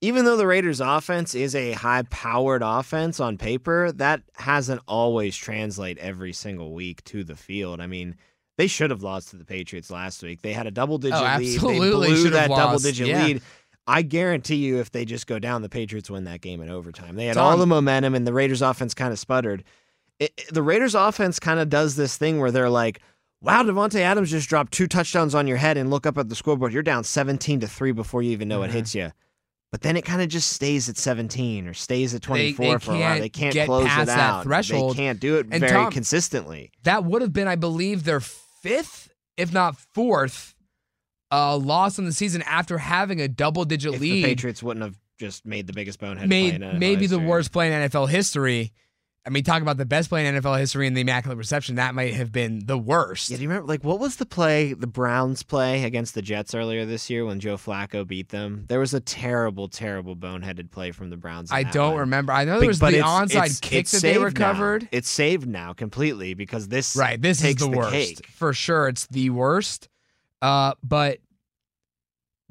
even 0.00 0.24
though 0.24 0.36
the 0.36 0.46
Raiders' 0.46 0.80
offense 0.80 1.34
is 1.34 1.54
a 1.54 1.72
high-powered 1.72 2.62
offense 2.64 3.20
on 3.20 3.38
paper, 3.38 3.92
that 3.92 4.22
hasn't 4.36 4.80
always 4.88 5.36
translate 5.36 5.96
every 5.98 6.32
single 6.32 6.72
week 6.74 7.04
to 7.04 7.24
the 7.24 7.36
field. 7.36 7.80
I 7.80 7.86
mean. 7.86 8.16
They 8.58 8.66
should 8.66 8.90
have 8.90 9.02
lost 9.02 9.30
to 9.30 9.36
the 9.36 9.46
Patriots 9.46 9.90
last 9.90 10.22
week. 10.22 10.42
They 10.42 10.52
had 10.52 10.66
a 10.66 10.70
double-digit 10.70 11.16
Oh, 11.18 11.22
lead. 11.22 11.54
absolutely 11.54 12.08
They 12.10 12.14
blew 12.20 12.30
that 12.30 12.48
double-digit 12.50 13.06
Yeah. 13.08 13.24
lead. 13.24 13.42
I 13.86 14.02
guarantee 14.02 14.56
you, 14.56 14.78
if 14.78 14.90
they 14.92 15.04
just 15.04 15.26
go 15.26 15.38
down, 15.38 15.62
the 15.62 15.68
Patriots 15.68 16.08
win 16.10 16.24
that 16.24 16.40
game 16.40 16.60
in 16.60 16.68
overtime. 16.70 17.16
They 17.16 17.26
had 17.26 17.34
Tom- 17.34 17.44
all 17.52 17.56
the 17.56 17.66
momentum, 17.66 18.14
and 18.14 18.26
the 18.26 18.32
Raiders' 18.32 18.62
offense 18.62 18.94
kind 18.94 19.12
of 19.12 19.18
sputtered. 19.18 19.64
It, 20.20 20.32
it- 20.36 20.54
the 20.54 20.62
Raiders' 20.62 20.94
offense 20.94 21.38
kind 21.40 21.58
of 21.58 21.68
does 21.68 21.96
this 21.96 22.16
thing 22.16 22.38
where 22.38 22.50
they're 22.52 22.70
like, 22.70 23.00
"Wow, 23.40 23.62
Davante 23.64 24.00
Adams 24.00 24.30
just 24.30 24.48
dropped 24.48 24.72
two 24.72 24.86
touchdowns 24.86 25.34
on 25.34 25.46
your 25.48 25.56
head," 25.56 25.76
and 25.76 25.90
look 25.90 26.06
up 26.06 26.16
at 26.16 26.28
the 26.28 26.34
scoreboard. 26.36 26.72
You're 26.72 26.82
down 26.84 27.02
seventeen 27.04 27.58
to 27.60 27.66
three 27.66 27.92
before 27.92 28.22
you 28.22 28.30
even 28.30 28.46
know 28.48 28.60
Mhm. 28.60 28.66
it 28.66 28.70
hits 28.70 28.94
you. 28.94 29.10
But 29.72 29.80
then 29.80 29.96
it 29.96 30.04
kind 30.04 30.20
of 30.20 30.28
just 30.28 30.52
stays 30.52 30.90
at 30.90 30.98
17 30.98 31.66
or 31.66 31.72
stays 31.72 32.12
at 32.14 32.20
24 32.20 32.66
they 32.74 32.78
for 32.78 32.92
a 32.92 32.98
while. 33.00 33.18
They 33.18 33.30
can't 33.30 33.54
get 33.54 33.64
close 33.64 33.86
it 33.86 34.04
that 34.04 34.08
out. 34.10 34.42
threshold. 34.42 34.92
They 34.92 34.96
can't 34.98 35.18
do 35.18 35.38
it 35.38 35.46
And 35.50 35.60
very 35.60 35.72
Tom- 35.72 35.90
consistently. 35.90 36.70
That 36.82 37.04
would 37.04 37.22
have 37.22 37.32
been, 37.32 37.48
I 37.48 37.56
believe, 37.56 38.04
their 38.04 38.20
fifth, 38.20 39.08
if 39.38 39.50
not 39.50 39.76
fourth, 39.94 40.54
uh, 41.32 41.56
loss 41.56 41.98
in 41.98 42.04
the 42.04 42.12
season 42.12 42.42
after 42.42 42.76
having 42.78 43.20
a 43.20 43.26
double-digit 43.28 43.94
If 43.94 44.00
lead. 44.00 44.24
the 44.24 44.28
Patriots 44.28 44.62
wouldn't 44.62 44.84
have 44.84 44.98
just 45.18 45.46
made 45.46 45.66
the 45.66 45.72
biggest 45.72 45.98
bonehead 45.98 46.28
play 46.28 46.58
made 46.58 46.78
maybe 46.78 47.06
the 47.06 47.18
worst 47.18 47.52
play 47.52 47.72
in 47.72 47.88
NFL 47.90 48.08
history. 48.08 48.72
I 49.24 49.30
mean, 49.30 49.44
talk 49.44 49.62
about 49.62 49.76
the 49.76 49.84
best 49.86 50.08
play 50.08 50.26
in 50.26 50.34
NFL 50.34 50.58
history 50.58 50.88
and 50.88 50.96
the 50.96 51.02
immaculate 51.02 51.38
reception. 51.38 51.76
That 51.76 51.94
might 51.94 52.12
have 52.14 52.32
been 52.32 52.66
the 52.66 52.76
worst. 52.76 53.30
Yeah, 53.30 53.36
do 53.36 53.44
you 53.44 53.48
remember 53.48 53.68
like 53.68 53.84
what 53.84 54.00
was 54.00 54.16
the 54.16 54.26
play, 54.26 54.72
the 54.72 54.88
Browns 54.88 55.44
play 55.44 55.84
against 55.84 56.14
the 56.14 56.22
Jets 56.22 56.56
earlier 56.56 56.84
this 56.84 57.08
year 57.08 57.24
when 57.24 57.38
Joe 57.38 57.56
Flacco 57.56 58.04
beat 58.04 58.30
them? 58.30 58.64
There 58.68 58.80
was 58.80 58.94
a 58.94 59.00
terrible, 59.00 59.68
terrible 59.68 60.16
boneheaded 60.16 60.72
play 60.72 60.90
from 60.90 61.08
the 61.10 61.16
Browns. 61.16 61.52
I 61.52 61.62
don't 61.62 61.92
one. 61.92 62.00
remember. 62.00 62.32
I 62.32 62.44
know 62.44 62.58
there 62.58 62.66
was 62.66 62.80
but 62.80 62.90
the 62.90 62.98
it's- 62.98 63.08
onside 63.08 63.30
it's- 63.30 63.60
kick 63.60 63.78
it's 63.78 63.92
that 63.92 64.02
they 64.02 64.14
saved 64.14 64.20
now. 64.20 64.26
recovered. 64.48 64.88
It's 64.90 65.08
saved 65.08 65.46
now 65.46 65.72
completely 65.72 66.34
because 66.34 66.66
this 66.66 66.96
Right. 66.96 67.22
This 67.22 67.36
is 67.38 67.42
takes 67.44 67.62
the, 67.62 67.70
the 67.70 67.76
worst 67.76 67.92
cake. 67.92 68.26
for 68.26 68.52
sure. 68.52 68.88
It's 68.88 69.06
the 69.06 69.30
worst. 69.30 69.88
Uh, 70.42 70.74
but 70.82 71.20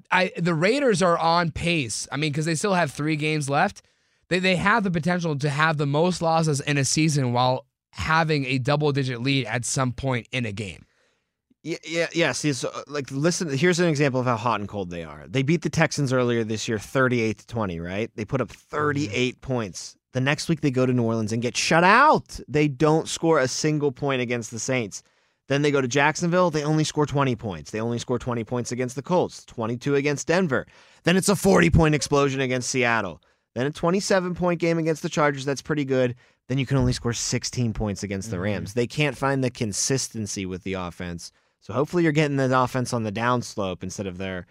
I 0.10 0.32
the 0.38 0.56
Raiders 0.56 1.02
are 1.02 1.18
on 1.18 1.52
pace. 1.52 2.08
I 2.12 2.18
mean, 2.18 2.32
because 2.32 2.46
they 2.46 2.56
still 2.56 2.74
have 2.74 2.92
three 2.92 3.18
games 3.18 3.50
left. 3.50 3.84
They 4.30 4.40
they 4.40 4.56
have 4.56 4.84
the 4.84 4.92
potential 4.92 5.38
to 5.38 5.50
have 5.50 5.78
the 5.78 5.86
most 5.86 6.22
losses 6.22 6.62
in 6.62 6.78
a 6.78 6.86
season 6.86 7.34
while 7.34 7.68
having 7.92 8.46
a 8.46 8.58
double 8.58 8.94
digit 8.94 9.22
lead 9.22 9.46
at 9.46 9.66
some 9.66 9.92
point 9.92 10.28
in 10.32 10.46
a 10.46 10.54
game. 10.54 10.86
Yeah, 11.64 11.78
yeah, 11.86 12.08
yeah. 12.14 12.32
See, 12.32 12.54
so, 12.54 12.72
uh, 12.74 12.82
like, 12.88 13.12
listen. 13.12 13.56
Here's 13.56 13.80
an 13.80 13.88
example 13.88 14.20
of 14.20 14.26
how 14.26 14.38
hot 14.38 14.62
and 14.62 14.70
cold 14.70 14.90
they 14.90 15.04
are. 15.04 15.26
They 15.28 15.44
beat 15.44 15.62
the 15.62 15.70
Texans 15.70 16.12
earlier 16.12 16.44
this 16.44 16.68
year, 16.68 16.80
38 16.80 17.40
to 17.40 17.48
20. 17.48 17.80
Right? 17.80 18.10
They 18.16 18.26
put 18.26 18.42
up 18.42 18.50
38 18.50 19.42
points. 19.42 19.96
The 20.14 20.22
next 20.22 20.50
week 20.50 20.62
they 20.62 20.72
go 20.72 20.86
to 20.86 20.94
New 20.94 21.04
Orleans 21.04 21.34
and 21.34 21.42
get 21.42 21.56
shut 21.56 21.84
out. 21.84 22.40
They 22.48 22.68
don't 22.68 23.08
score 23.08 23.40
a 23.40 23.48
single 23.48 23.92
point 23.92 24.22
against 24.22 24.50
the 24.52 24.60
Saints. 24.60 25.04
Then 25.52 25.64
they 25.64 25.72
go 25.72 25.82
to 25.82 25.88
Jacksonville. 25.90 26.50
They 26.50 26.64
only 26.64 26.86
score 26.86 27.06
20 27.06 27.36
points. 27.36 27.72
They 27.72 27.82
only 27.82 28.00
score 28.00 28.18
20 28.18 28.46
points 28.46 28.72
against 28.72 28.96
the 28.96 29.02
Colts, 29.02 29.44
22 29.44 29.96
against 29.96 30.28
Denver. 30.28 30.66
Then 31.04 31.18
it's 31.18 31.28
a 31.28 31.36
40 31.36 31.70
point 31.72 31.94
explosion 31.94 32.40
against 32.40 32.70
Seattle. 32.70 33.22
Then 33.54 33.66
a 33.66 33.72
27 33.72 34.34
point 34.34 34.62
game 34.62 34.78
against 34.78 35.02
the 35.02 35.10
Chargers. 35.10 35.44
That's 35.44 35.62
pretty 35.62 35.84
good. 35.84 36.16
Then 36.48 36.58
you 36.58 36.66
can 36.66 36.78
only 36.78 36.94
score 36.94 37.12
16 37.12 37.74
points 37.74 38.02
against 38.02 38.32
the 38.32 38.38
Mhm. 38.38 38.44
Rams. 38.44 38.76
They 38.76 38.88
can't 38.88 39.18
find 39.18 39.44
the 39.44 39.50
consistency 39.50 40.46
with 40.46 40.64
the 40.64 40.76
offense. 40.76 41.34
So 41.60 41.74
hopefully 41.74 42.04
you're 42.04 42.14
getting 42.14 42.38
the 42.38 42.58
offense 42.58 42.94
on 42.94 43.04
the 43.04 43.12
downslope 43.12 43.84
instead 43.84 44.08
of 44.08 44.18
their 44.20 44.48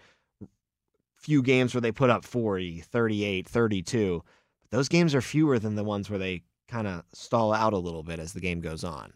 few 1.15 1.41
games 1.41 1.73
where 1.73 1.81
they 1.81 1.91
put 1.91 2.11
up 2.11 2.23
40, 2.23 2.79
38, 2.79 3.49
32. 3.49 4.23
But 4.61 4.69
those 4.69 4.87
games 4.87 5.15
are 5.15 5.21
fewer 5.21 5.57
than 5.57 5.73
the 5.73 5.83
ones 5.83 6.11
where 6.11 6.19
they 6.19 6.43
kind 6.67 6.85
of 6.85 7.05
stall 7.11 7.53
out 7.53 7.73
a 7.73 7.79
little 7.79 8.03
bit 8.03 8.19
as 8.19 8.33
the 8.33 8.39
game 8.39 8.61
goes 8.61 8.83
on. 8.83 9.13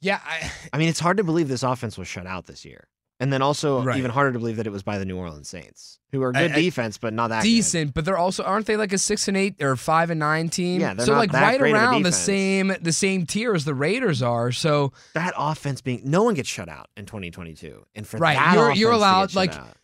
Yeah, 0.00 0.20
I, 0.24 0.50
I 0.72 0.78
mean, 0.78 0.88
it's 0.88 1.00
hard 1.00 1.18
to 1.18 1.24
believe 1.24 1.48
this 1.48 1.62
offense 1.62 1.98
was 1.98 2.08
shut 2.08 2.26
out 2.26 2.46
this 2.46 2.64
year. 2.64 2.88
And 3.22 3.30
then 3.30 3.42
also 3.42 3.82
Right. 3.82 3.98
even 3.98 4.10
harder 4.10 4.32
to 4.32 4.38
believe 4.38 4.56
that 4.56 4.66
it 4.66 4.70
was 4.70 4.82
by 4.82 4.96
the 4.96 5.04
New 5.04 5.18
Orleans 5.18 5.46
Saints, 5.46 5.98
who 6.10 6.22
are 6.22 6.32
good 6.32 6.52
I- 6.52 6.54
defense, 6.58 6.96
but 6.96 7.12
not 7.12 7.28
that 7.28 7.42
good. 7.42 7.48
decent, 7.48 7.92
but 7.92 8.06
they're 8.06 8.16
also 8.16 8.42
aren't 8.42 8.64
they 8.64 8.78
like 8.78 8.94
a 8.94 8.98
six 8.98 9.28
and 9.28 9.36
eight 9.36 9.62
or 9.62 9.76
five 9.76 10.08
and 10.08 10.18
nine 10.18 10.48
team? 10.48 10.80
Yeah, 10.80 10.94
they're 10.94 11.04
so 11.04 11.12
like 11.12 11.30
right 11.34 11.60
around 11.60 12.02
the 12.04 12.12
same 12.12 12.72
the 12.80 12.92
same 12.94 13.26
tier 13.26 13.52
as 13.54 13.66
the 13.66 13.74
Raiders 13.74 14.22
are. 14.22 14.52
So 14.52 14.94
That 15.12 15.34
offense 15.36 15.82
being 15.82 16.00
no 16.04 16.22
one 16.22 16.32
gets 16.32 16.48
shut 16.48 16.70
out 16.70 16.88
in 16.96 17.04
2022, 17.04 17.84
and 17.94 18.06
for 18.08 18.16
Right, 18.16 18.36
that 18.36 18.54
you're- 18.54 18.74
you're 18.74 18.92
allowed, 18.92 19.34
like, 19.34 19.54
out- 19.54 19.76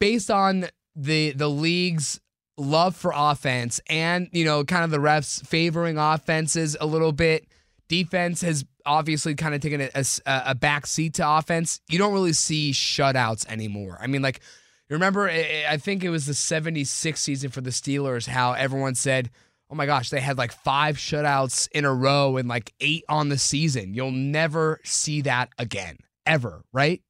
based 0.00 0.30
on 0.30 0.68
the 0.96 1.32
the 1.32 1.50
league's 1.50 2.18
love 2.56 2.96
for 2.96 3.12
offense 3.14 3.80
and 3.90 4.30
you 4.32 4.46
know 4.46 4.64
kind 4.64 4.82
of 4.82 4.90
the 4.90 4.96
refs 4.98 5.46
favoring 5.46 5.98
offenses 5.98 6.74
a 6.80 6.86
little 6.86 7.12
bit 7.12 7.46
defense 7.88 8.40
has 8.40 8.64
obviously 8.88 9.34
kind 9.34 9.54
of 9.54 9.60
taken 9.60 9.88
a 10.26 10.54
back 10.54 10.86
seat 10.86 11.14
to 11.14 11.28
offense 11.28 11.80
you 11.88 11.98
don't 11.98 12.12
really 12.12 12.32
see 12.32 12.72
shutouts 12.72 13.46
anymore. 13.48 13.98
I 14.00 14.06
mean 14.06 14.22
like 14.22 14.40
remember 14.88 15.28
I- 15.28 15.64
i 15.68 15.76
think 15.76 16.02
it 16.02 16.08
was 16.10 16.24
the 16.24 16.32
76 16.34 17.20
season 17.20 17.50
for 17.50 17.60
the 17.60 17.68
steelers 17.70 18.26
how 18.26 18.52
everyone 18.54 18.94
said 18.94 19.28
oh 19.70 19.74
my 19.74 19.84
gosh 19.84 20.08
they 20.08 20.20
had 20.20 20.38
like 20.38 20.50
five 20.52 20.96
shutouts 20.96 21.68
in 21.72 21.84
a 21.84 21.92
row 21.92 22.38
and 22.38 22.48
like 22.48 22.72
eight 22.80 23.04
on 23.08 23.28
the 23.28 23.36
season. 23.36 23.92
You'll 23.92 24.10
never 24.10 24.80
see 24.84 25.20
that 25.22 25.50
again 25.58 25.98
ever 26.24 26.62
right? 26.72 27.02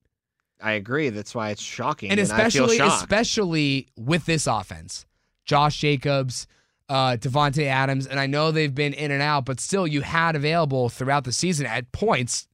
I 0.60 0.72
agree. 0.72 1.10
That's 1.10 1.36
why 1.36 1.50
it's 1.50 1.62
shocking, 1.62 2.10
and 2.10 2.18
and, 2.18 2.28
especially 2.28 2.78
especially 2.80 3.86
with 3.96 4.26
this 4.26 4.48
offense, 4.48 5.06
Josh 5.44 5.78
Jacobs, 5.78 6.48
uh, 6.88 7.16
Davante 7.18 7.64
Adams, 7.64 8.06
and 8.06 8.18
I 8.18 8.26
know 8.26 8.50
they've 8.50 8.74
been 8.74 8.94
in 8.94 9.10
and 9.10 9.22
out, 9.22 9.44
but 9.44 9.60
still, 9.60 9.86
you 9.86 10.00
had 10.00 10.36
available 10.36 10.88
throughout 10.88 11.24
the 11.24 11.32
season 11.32 11.66
at 11.66 11.90
points 11.92 12.48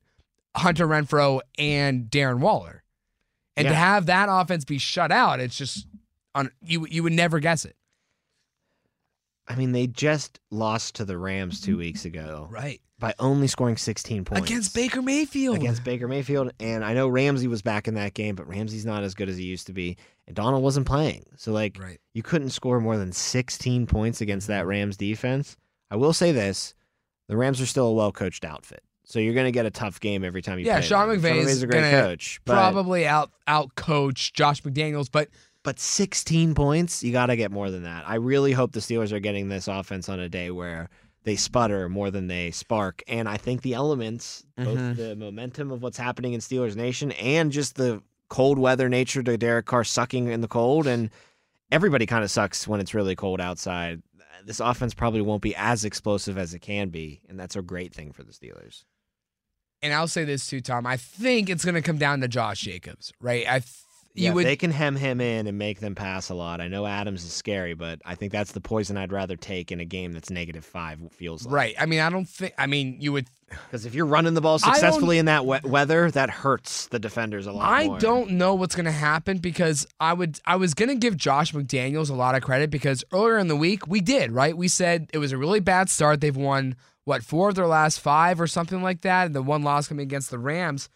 Hunter 0.56 0.86
Renfrow 0.86 1.40
and 1.58 2.06
Darren 2.06 2.38
Waller, 2.40 2.82
and 3.56 3.68
to 3.68 3.74
have 3.74 4.06
that 4.06 4.28
offense 4.30 4.64
be 4.64 4.78
shut 4.78 5.12
out, 5.12 5.40
it's 5.40 5.56
just 5.56 5.86
on 6.34 6.50
you. 6.62 6.86
You 6.90 7.02
would 7.02 7.12
never 7.12 7.38
guess 7.40 7.64
it, 7.64 7.76
I 9.46 9.56
mean, 9.56 9.72
they 9.72 9.86
just 9.86 10.40
lost 10.50 10.96
to 10.96 11.04
the 11.04 11.18
Rams 11.18 11.60
two 11.60 11.76
weeks 11.76 12.04
ago 12.04 12.48
right? 12.50 12.80
by 12.98 13.14
only 13.18 13.46
scoring 13.46 13.76
16 13.76 14.24
points 14.24 14.48
Against 14.48 14.74
Baker 14.74 15.02
Mayfield. 15.02 15.56
against 15.56 15.84
Baker 15.84 16.08
Mayfield. 16.08 16.52
And 16.60 16.84
I 16.84 16.94
know 16.94 17.08
Ramsey 17.08 17.46
was 17.46 17.62
back 17.62 17.86
in 17.86 17.94
that 17.94 18.14
game, 18.14 18.34
but 18.34 18.48
Ramsey's 18.48 18.86
not 18.86 19.02
as 19.02 19.14
good 19.14 19.28
as 19.28 19.36
he 19.36 19.44
used 19.44 19.66
to 19.66 19.72
be. 19.72 19.96
And 20.26 20.34
Donald 20.34 20.62
wasn't 20.62 20.86
playing. 20.86 21.26
So, 21.36 21.52
like, 21.52 21.76
right. 21.78 22.00
you 22.14 22.22
couldn't 22.22 22.50
score 22.50 22.80
more 22.80 22.96
than 22.96 23.12
16 23.12 23.86
points 23.86 24.20
against 24.20 24.46
that 24.48 24.66
Rams 24.66 24.96
defense. 24.96 25.56
I 25.90 25.96
will 25.96 26.12
say 26.14 26.32
this 26.32 26.74
the 27.28 27.36
Rams 27.36 27.60
are 27.60 27.66
still 27.66 27.86
a 27.88 27.92
well 27.92 28.12
coached 28.12 28.44
outfit. 28.44 28.82
So, 29.04 29.18
you're 29.18 29.34
going 29.34 29.46
to 29.46 29.52
get 29.52 29.66
a 29.66 29.70
tough 29.70 30.00
game 30.00 30.24
every 30.24 30.40
time 30.40 30.58
you 30.58 30.64
Yeah, 30.64 30.74
play. 30.74 30.82
Yeah, 30.82 30.88
Sean. 30.88 31.08
McVay's 31.08 31.46
McVay's 31.46 31.62
a 31.62 31.66
great 31.66 31.90
coach. 31.90 32.40
Probably 32.46 33.06
out 33.06 33.30
out 33.46 33.74
coach 33.74 34.32
Josh 34.32 34.62
McDaniels, 34.62 35.08
but 35.12 35.28
but 35.62 35.78
16 35.78 36.54
points, 36.54 37.02
you 37.02 37.10
got 37.12 37.26
to 37.26 37.36
get 37.36 37.50
more 37.50 37.70
than 37.70 37.82
that. 37.84 38.04
I 38.06 38.16
really 38.16 38.52
hope 38.52 38.72
the 38.72 38.80
Steelers 38.80 39.12
are 39.12 39.20
getting 39.20 39.48
this 39.48 39.66
offense 39.66 40.08
on 40.10 40.20
a 40.20 40.28
day 40.28 40.50
where 40.50 40.90
they 41.24 41.36
sputter 41.36 41.88
more 41.88 42.10
than 42.10 42.26
they 42.26 42.50
spark. 42.50 43.02
And 43.08 43.26
I 43.28 43.38
think 43.38 43.62
the 43.62 43.72
elements, 43.72 44.44
Mhm. 44.58 44.64
both 44.64 44.96
the 44.98 45.16
momentum 45.16 45.70
of 45.70 45.82
what's 45.82 45.96
happening 45.96 46.34
in 46.34 46.40
Steelers 46.40 46.76
Nation 46.76 47.12
and 47.12 47.50
just 47.50 47.76
the 47.76 48.02
cold 48.28 48.58
weather 48.58 48.88
nature 48.88 49.22
to 49.22 49.36
Derek 49.36 49.66
Carr 49.66 49.84
sucking 49.84 50.28
in 50.28 50.40
the 50.40 50.48
cold, 50.48 50.86
and 50.86 51.10
everybody 51.70 52.06
kind 52.06 52.24
of 52.24 52.30
sucks 52.30 52.66
when 52.66 52.80
it's 52.80 52.94
really 52.94 53.14
cold 53.16 53.40
outside. 53.40 54.02
This 54.44 54.60
offense 54.60 54.94
probably 54.94 55.22
won't 55.22 55.42
be 55.42 55.54
as 55.56 55.84
explosive 55.84 56.36
as 56.36 56.52
it 56.52 56.58
can 56.60 56.90
be, 56.90 57.22
and 57.28 57.38
that's 57.38 57.56
a 57.56 57.62
great 57.62 57.94
thing 57.94 58.12
for 58.12 58.22
the 58.22 58.32
Steelers. 58.32 58.84
and 59.82 59.92
I'll 59.92 60.08
say 60.08 60.24
this 60.24 60.46
too, 60.48 60.60
Tom. 60.60 60.86
I 60.86 60.96
think 60.96 61.50
it's 61.50 61.64
going 61.64 61.74
to 61.74 61.82
come 61.82 61.98
down 61.98 62.20
to 62.20 62.28
Josh 62.28 62.60
Jacobs, 62.62 63.12
right? 63.20 63.46
I 63.48 63.62
you 64.14 64.26
yeah, 64.26 64.32
would 64.32 64.46
they 64.46 64.54
can 64.54 64.70
hem 64.70 64.94
him 64.94 65.20
in 65.20 65.48
and 65.48 65.58
make 65.58 65.80
them 65.80 65.96
pass 65.96 66.28
a 66.28 66.34
lot. 66.34 66.60
I 66.60 66.68
know 66.68 66.86
Adams 66.86 67.24
is 67.24 67.32
scary, 67.32 67.74
but 67.74 68.00
I 68.04 68.14
think 68.14 68.30
that's 68.30 68.52
the 68.52 68.60
poison 68.60 68.96
I'd 68.96 69.10
rather 69.12 69.34
take 69.34 69.72
in 69.72 69.80
a 69.80 69.84
game 69.84 70.12
that's 70.12 70.30
negative 70.30 70.64
five. 70.64 71.00
Feels 71.10 71.44
like. 71.44 71.54
right. 71.54 71.74
I 71.80 71.86
mean, 71.86 71.98
I 71.98 72.10
don't 72.10 72.28
think. 72.28 72.54
I 72.56 72.66
mean, 72.66 72.96
you 73.00 73.12
would. 73.12 73.26
Because 73.66 73.86
if 73.86 73.94
you're 73.94 74.06
running 74.06 74.34
the 74.34 74.40
ball 74.40 74.58
successfully 74.58 75.18
in 75.18 75.26
that 75.26 75.46
we- 75.46 75.60
weather, 75.62 76.10
that 76.10 76.28
hurts 76.28 76.88
the 76.88 76.98
defenders 76.98 77.46
a 77.46 77.52
lot. 77.52 77.70
I 77.70 77.86
more. 77.86 77.98
don't 78.00 78.30
know 78.32 78.54
what's 78.54 78.74
going 78.74 78.86
to 78.86 78.90
happen 78.90 79.38
because 79.38 79.86
I 80.00 80.12
would. 80.12 80.40
I 80.44 80.56
was 80.56 80.74
going 80.74 80.88
to 80.88 80.96
give 80.96 81.16
Josh 81.16 81.52
McDaniels 81.52 82.10
a 82.10 82.14
lot 82.14 82.34
of 82.34 82.42
credit 82.42 82.70
because 82.70 83.04
earlier 83.12 83.38
in 83.38 83.46
the 83.46 83.54
week 83.54 83.86
we 83.86 84.00
did 84.00 84.32
right. 84.32 84.56
We 84.56 84.66
said 84.66 85.08
it 85.12 85.18
was 85.18 85.30
a 85.30 85.36
really 85.38 85.60
bad 85.60 85.88
start. 85.88 86.20
They've 86.20 86.34
won 86.36 86.74
what 87.04 87.22
four 87.22 87.50
of 87.50 87.54
their 87.54 87.66
last 87.66 88.00
five 88.00 88.40
or 88.40 88.46
something 88.48 88.82
like 88.82 89.02
that. 89.02 89.26
And 89.26 89.34
the 89.36 89.42
one 89.42 89.62
loss 89.62 89.86
coming 89.86 90.02
against 90.04 90.30
the 90.30 90.38
Rams. 90.38 90.88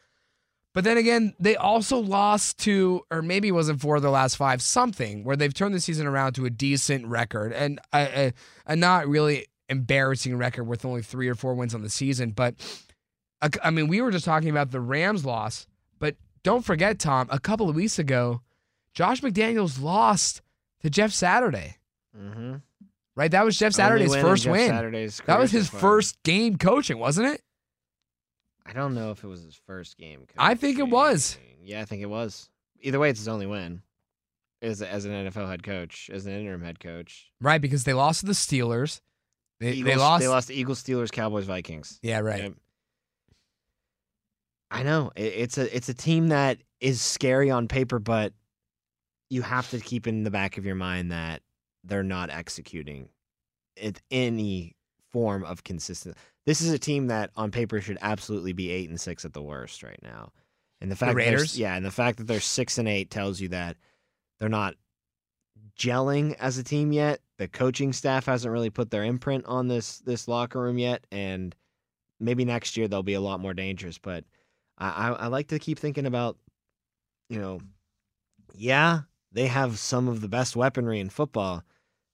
But 0.79 0.85
then 0.85 0.97
again, 0.97 1.35
they 1.41 1.57
also 1.57 1.99
lost 1.99 2.59
to, 2.59 3.05
or 3.11 3.21
maybe 3.21 3.49
it 3.49 3.51
wasn't 3.51 3.81
four 3.81 3.97
of 3.97 4.03
their 4.03 4.13
last 4.13 4.37
five, 4.37 4.63
something 4.63 5.25
where 5.25 5.35
they've 5.35 5.53
turned 5.53 5.75
the 5.75 5.81
season 5.81 6.07
around 6.07 6.35
to 6.35 6.47
a 6.47 6.51
decent 6.51 7.05
record 7.09 7.53
and 7.53 7.81
a, 7.93 8.27
a, 8.27 8.33
a 8.65 8.77
not 8.77 9.09
really 9.09 9.47
embarrassing 9.69 10.37
record 10.39 10.63
with 10.69 10.85
only 10.85 11.03
three 11.03 11.29
or 11.29 11.35
four 11.35 11.55
wins 11.55 11.75
on 11.75 11.83
the 11.83 11.91
season. 11.91 12.31
But 12.31 12.55
I 13.43 13.49
I 13.65 13.71
mean, 13.71 13.89
we 13.89 14.01
were 14.01 14.13
just 14.13 14.25
talking 14.25 14.51
about 14.51 14.71
the 14.71 14.79
Rams 14.79 15.25
loss, 15.25 15.67
but 15.99 16.15
don't 16.45 16.65
forget, 16.65 17.01
Tom, 17.01 17.27
a 17.33 17.41
couple 17.41 17.69
of 17.69 17.75
weeks 17.75 17.99
ago, 17.99 18.43
Josh 18.95 19.21
McDaniels 19.21 19.83
lost 19.83 20.43
to 20.83 20.91
Jeff 20.91 21.11
Saturday, 21.11 21.79
Mm-hmm. 22.17 22.55
right? 23.17 23.33
That 23.33 23.45
was 23.45 23.59
Jeff 23.59 23.73
Saturday's 23.73 24.15
first 24.15 24.47
win. 24.47 24.69
Saturday's 24.69 25.21
That 25.27 25.41
was 25.41 25.51
his 25.51 25.69
first 25.69 26.23
game 26.23 26.57
coaching, 26.57 27.01
wasn't 27.01 27.35
it? 27.35 27.43
I 28.69 28.73
don't 28.75 28.95
know 28.95 29.11
if 29.11 29.25
it 29.25 29.27
was 29.27 29.43
his 29.43 29.55
first 29.55 29.97
game. 29.97 30.27
I 30.37 30.55
think 30.55 30.79
it 30.79 30.89
was. 30.89 31.39
Yeah, 31.65 31.81
I 31.81 31.87
think 31.87 32.03
it 32.03 32.11
was. 32.11 32.51
Either 32.83 32.99
way, 32.99 33.09
it's 33.09 33.21
his 33.21 33.29
only 33.29 33.47
win. 33.47 33.81
As 34.61 34.83
as 34.83 35.05
an 35.05 35.13
NFL 35.13 35.49
head 35.49 35.63
coach, 35.63 36.11
as 36.13 36.27
an 36.27 36.33
interim 36.33 36.63
head 36.63 36.79
coach. 36.79 37.31
Right, 37.41 37.61
because 37.61 37.85
they 37.85 37.95
lost 37.95 38.21
to 38.21 38.27
the 38.27 38.33
Steelers. 38.33 39.01
They, 39.61 39.73
Eagles, 39.73 39.85
they 39.85 39.97
lost. 39.97 40.21
They 40.23 40.29
lost 40.29 40.49
to 40.49 40.55
Eagles, 40.55 40.83
Steelers, 40.83 41.11
Cowboys, 41.11 41.47
Vikings. 41.47 41.99
Yeah, 42.03 42.19
right. 42.19 42.55
I 44.71 44.83
know 44.83 45.13
it, 45.17 45.23
it's 45.23 45.59
a 45.59 45.75
it's 45.75 45.89
a 45.89 45.95
team 45.95 46.29
that 46.29 46.59
is 46.81 47.01
scary 47.01 47.51
on 47.51 47.69
paper, 47.69 47.99
but 47.99 48.33
you 49.31 49.43
have 49.43 49.71
to 49.71 49.81
keep 49.81 50.07
in 50.07 50.25
the 50.25 50.31
back 50.31 50.59
of 50.59 50.67
your 50.67 50.75
mind 50.75 51.13
that 51.13 51.43
they're 51.85 52.03
not 52.03 52.31
executing 52.31 53.09
at 53.83 54.01
any 54.11 54.77
form 55.11 55.45
of 55.45 55.65
consistent. 55.65 56.17
This 56.49 56.63
is 56.63 56.73
a 56.73 56.79
team 56.79 57.09
that 57.09 57.31
on 57.37 57.51
paper 57.51 57.79
should 57.79 57.99
absolutely 58.01 58.55
be 58.55 58.71
eight 58.71 58.89
and 58.89 58.99
six 58.99 59.27
at 59.27 59.35
the 59.35 59.43
worst 59.43 59.83
right 59.83 60.01
now, 60.03 60.33
and 60.81 60.91
the 60.91 60.97
fact 60.97 61.11
that 61.15 61.23
they're- 61.23 61.33
Raiders? 61.35 61.59
yeah, 61.59 61.77
and 61.77 61.85
the 61.85 61.91
fact 61.91 62.17
that 62.17 62.25
they're 62.27 62.41
six 62.41 62.79
and 62.79 62.89
eight 62.89 63.11
tells 63.11 63.39
you 63.39 63.49
that 63.49 63.77
they're 64.39 64.49
not 64.49 64.75
gelling 65.77 66.35
as 66.39 66.57
a 66.57 66.65
team 66.65 66.91
yet. 66.91 67.21
The 67.37 67.49
coaching 67.49 67.93
staff 67.93 68.25
hasn't 68.25 68.51
really 68.51 68.71
put 68.71 68.91
their 68.91 69.05
imprint 69.05 69.45
on 69.45 69.69
this 69.69 69.99
this 69.99 70.27
locker 70.27 70.63
room 70.63 70.79
yet, 70.79 71.07
and 71.13 71.55
maybe 72.19 72.47
next 72.47 72.79
year 72.79 72.89
they'll 72.89 73.03
be 73.03 73.13
a 73.13 73.21
lot 73.21 73.41
more 73.41 73.53
dangerous. 73.53 73.99
But 73.99 74.25
I, 74.79 74.89
I, 74.89 75.09
I 75.11 75.27
like 75.27 75.49
to 75.49 75.59
keep 75.59 75.79
thinking 75.79 76.07
about, 76.07 76.39
you 77.29 77.39
know, 77.39 77.61
yeah, 78.55 79.03
they 79.33 79.49
have 79.49 79.79
some 79.79 80.09
of 80.09 80.23
the 80.23 80.29
best 80.29 80.57
weaponry 80.57 80.99
in 80.99 81.11
football, 81.11 81.63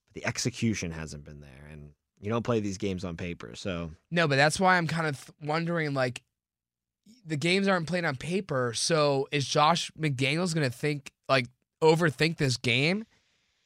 but 0.08 0.14
the 0.14 0.26
execution 0.26 0.90
hasn't 0.90 1.24
been 1.24 1.38
there, 1.38 1.68
and 1.70 1.93
you 2.24 2.30
don't 2.30 2.42
play 2.42 2.58
these 2.60 2.78
games 2.78 3.04
on 3.04 3.16
paper. 3.16 3.52
So 3.54 3.90
No, 4.10 4.26
but 4.26 4.36
that's 4.36 4.58
why 4.58 4.76
I'm 4.78 4.86
kind 4.86 5.06
of 5.06 5.30
wondering 5.42 5.92
like 5.94 6.22
the 7.26 7.36
games 7.36 7.68
aren't 7.68 7.86
played 7.86 8.04
on 8.04 8.16
paper. 8.16 8.72
So 8.74 9.28
is 9.30 9.46
Josh 9.46 9.90
McDaniels 9.98 10.54
going 10.54 10.68
to 10.68 10.74
think 10.76 11.12
like 11.28 11.46
overthink 11.82 12.38
this 12.38 12.56
game 12.56 13.04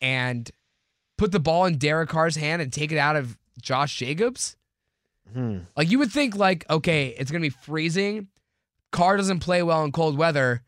and 0.01 0.51
put 1.16 1.31
the 1.33 1.40
ball 1.40 1.64
in 1.66 1.79
Derek 1.79 2.09
Carr's 2.09 2.37
hand 2.37 2.61
and 2.61 2.73
take 2.73 2.90
it 2.92 2.99
out 2.99 3.14
of 3.16 3.38
Josh 3.62 3.97
Jacobs? 3.97 4.57
hmm, 5.33 5.59
Like 5.77 5.90
you 5.90 5.99
would 6.01 6.11
think 6.11 6.35
like 6.37 6.68
okay, 6.68 7.14
it's 7.18 7.31
going 7.31 7.42
to 7.42 7.49
be 7.49 7.55
freezing. 7.64 8.29
Carr 8.90 9.16
doesn't 9.16 9.40
play 9.40 9.62
well 9.62 9.85
in 9.85 9.92
cold 9.92 10.16
weather. 10.18 10.62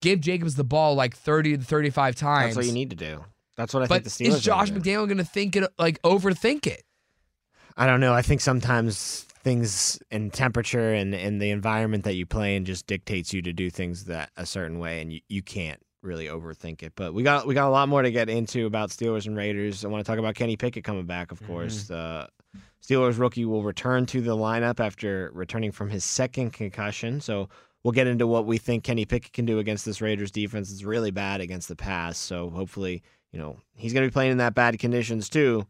Give 0.00 0.20
Jacobs 0.20 0.56
the 0.56 0.64
ball 0.64 0.94
like 0.94 1.16
30 1.16 1.56
to 1.58 1.64
35 1.64 2.14
times. 2.16 2.46
that's 2.46 2.56
what 2.56 2.66
you 2.66 2.72
need 2.72 2.90
to 2.90 2.96
do. 2.96 3.24
That's 3.56 3.72
what 3.74 3.82
I 3.82 3.86
But 3.86 4.04
think 4.04 4.04
the 4.04 4.10
Steelers. 4.10 4.34
is 4.36 4.42
Josh. 4.42 4.70
McDaniel 4.70 5.06
going 5.06 5.18
to 5.18 5.24
think 5.24 5.56
it 5.56 5.64
like 5.78 6.00
overthink 6.02 6.66
it? 6.66 6.82
I 7.76 7.86
don't 7.86 8.00
know. 8.00 8.12
I 8.12 8.22
think 8.22 8.40
sometimes 8.40 9.26
things 9.42 10.00
and 10.10 10.32
temperature 10.32 10.92
and, 10.94 11.14
and 11.14 11.40
the 11.40 11.50
environment 11.50 12.04
that 12.04 12.14
you 12.14 12.26
play 12.26 12.56
in 12.56 12.64
just 12.64 12.86
dictates 12.86 13.32
you 13.32 13.42
to 13.42 13.52
do 13.52 13.70
things 13.70 14.04
that 14.04 14.30
a 14.36 14.46
certain 14.46 14.78
way, 14.78 15.00
and 15.00 15.12
you, 15.12 15.20
you 15.28 15.42
can't 15.42 15.80
really 16.02 16.26
overthink 16.26 16.82
it. 16.82 16.92
But 16.96 17.14
we 17.14 17.22
got 17.22 17.46
we 17.46 17.54
got 17.54 17.68
a 17.68 17.70
lot 17.70 17.88
more 17.88 18.02
to 18.02 18.10
get 18.10 18.28
into 18.28 18.66
about 18.66 18.90
Steelers 18.90 19.26
and 19.26 19.36
Raiders. 19.36 19.84
I 19.84 19.88
want 19.88 20.04
to 20.04 20.10
talk 20.10 20.18
about 20.18 20.34
Kenny 20.34 20.56
Pickett 20.56 20.84
coming 20.84 21.06
back, 21.06 21.32
of 21.32 21.38
mm-hmm. 21.38 21.52
course. 21.52 21.84
The 21.84 22.28
Steelers 22.82 23.18
rookie 23.18 23.44
will 23.44 23.62
return 23.62 24.06
to 24.06 24.20
the 24.20 24.36
lineup 24.36 24.80
after 24.80 25.30
returning 25.34 25.72
from 25.72 25.88
his 25.88 26.04
second 26.04 26.52
concussion. 26.52 27.20
So 27.20 27.48
we'll 27.82 27.92
get 27.92 28.08
into 28.08 28.26
what 28.26 28.46
we 28.46 28.58
think 28.58 28.84
Kenny 28.84 29.04
Pickett 29.04 29.32
can 29.32 29.44
do 29.44 29.60
against 29.60 29.84
this 29.84 30.00
Raiders 30.00 30.32
defense. 30.32 30.72
It's 30.72 30.82
really 30.82 31.12
bad 31.12 31.40
against 31.40 31.68
the 31.68 31.76
pass. 31.76 32.18
So 32.18 32.50
hopefully, 32.50 33.02
you 33.30 33.38
know, 33.38 33.56
he's 33.74 33.92
going 33.92 34.04
to 34.04 34.10
be 34.10 34.12
playing 34.12 34.32
in 34.32 34.38
that 34.38 34.54
bad 34.54 34.78
conditions 34.78 35.28
too. 35.28 35.66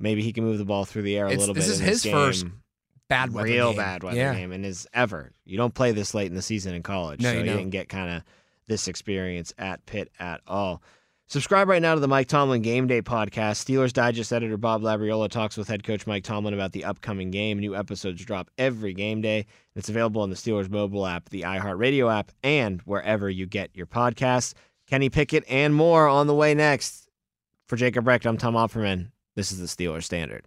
Maybe 0.00 0.22
he 0.22 0.32
can 0.32 0.44
move 0.44 0.58
the 0.58 0.64
ball 0.64 0.84
through 0.84 1.02
the 1.02 1.16
air 1.16 1.26
a 1.26 1.28
It's- 1.28 1.40
little 1.40 1.54
bit. 1.54 1.60
this 1.60 1.68
is 1.68 1.80
in 1.80 1.86
his 1.86 2.04
first. 2.04 2.46
Bad 3.08 3.32
weather 3.32 3.48
real 3.48 3.70
game. 3.70 3.76
bad 3.78 4.02
weather 4.04 4.16
yeah. 4.16 4.34
game, 4.34 4.52
and 4.52 4.64
is 4.64 4.86
ever. 4.94 5.32
You 5.44 5.56
don't 5.56 5.74
play 5.74 5.90
this 5.92 6.14
late 6.14 6.28
in 6.28 6.34
the 6.36 6.42
season 6.42 6.74
in 6.74 6.82
college, 6.84 7.20
No, 7.20 7.30
so 7.30 7.32
you 7.34 7.40
you 7.40 7.46
don't. 7.46 7.56
didn't 7.56 7.70
get 7.70 7.88
kind 7.88 8.08
of 8.08 8.22
this 8.68 8.86
experience 8.86 9.52
at 9.58 9.84
Pitt 9.84 10.10
at 10.20 10.40
all. 10.46 10.80
Subscribe 11.26 11.68
right 11.68 11.82
now 11.82 11.94
to 11.94 12.00
the 12.00 12.08
Mike 12.08 12.28
Tomlin 12.28 12.62
Game 12.62 12.86
Day 12.86 13.02
podcast. 13.02 13.64
Steelers 13.64 13.92
Digest 13.92 14.32
editor 14.32 14.56
Bob 14.56 14.82
Labriola 14.82 15.28
talks 15.28 15.56
with 15.56 15.66
head 15.68 15.82
coach 15.84 16.06
Mike 16.06 16.22
Tomlin 16.24 16.54
about 16.54 16.70
the 16.72 16.84
upcoming 16.84 17.30
game. 17.32 17.58
New 17.58 17.74
episodes 17.76 18.24
drop 18.24 18.48
every 18.58 18.94
game 18.94 19.20
day. 19.20 19.46
It's 19.76 19.88
available 19.88 20.22
on 20.22 20.30
the 20.30 20.36
Steelers 20.36 20.68
mobile 20.70 21.04
app, 21.06 21.28
the 21.30 21.42
iHeartRadio 21.42 22.12
app, 22.12 22.30
and 22.44 22.80
wherever 22.82 23.28
you 23.30 23.46
get 23.46 23.70
your 23.74 23.86
podcasts. 23.86 24.54
Kenny 24.88 25.08
Pickett 25.08 25.44
and 25.48 25.72
more 25.74 26.06
on 26.08 26.26
the 26.28 26.34
way 26.34 26.54
next. 26.54 27.08
For 27.66 27.76
Jacob 27.76 28.04
Brecht, 28.04 28.24
I'm 28.26 28.36
Tom 28.36 28.54
Opperman. 28.54 29.10
This 29.40 29.52
is 29.52 29.58
the 29.58 29.84
Steelers 29.84 30.02
Standard. 30.02 30.44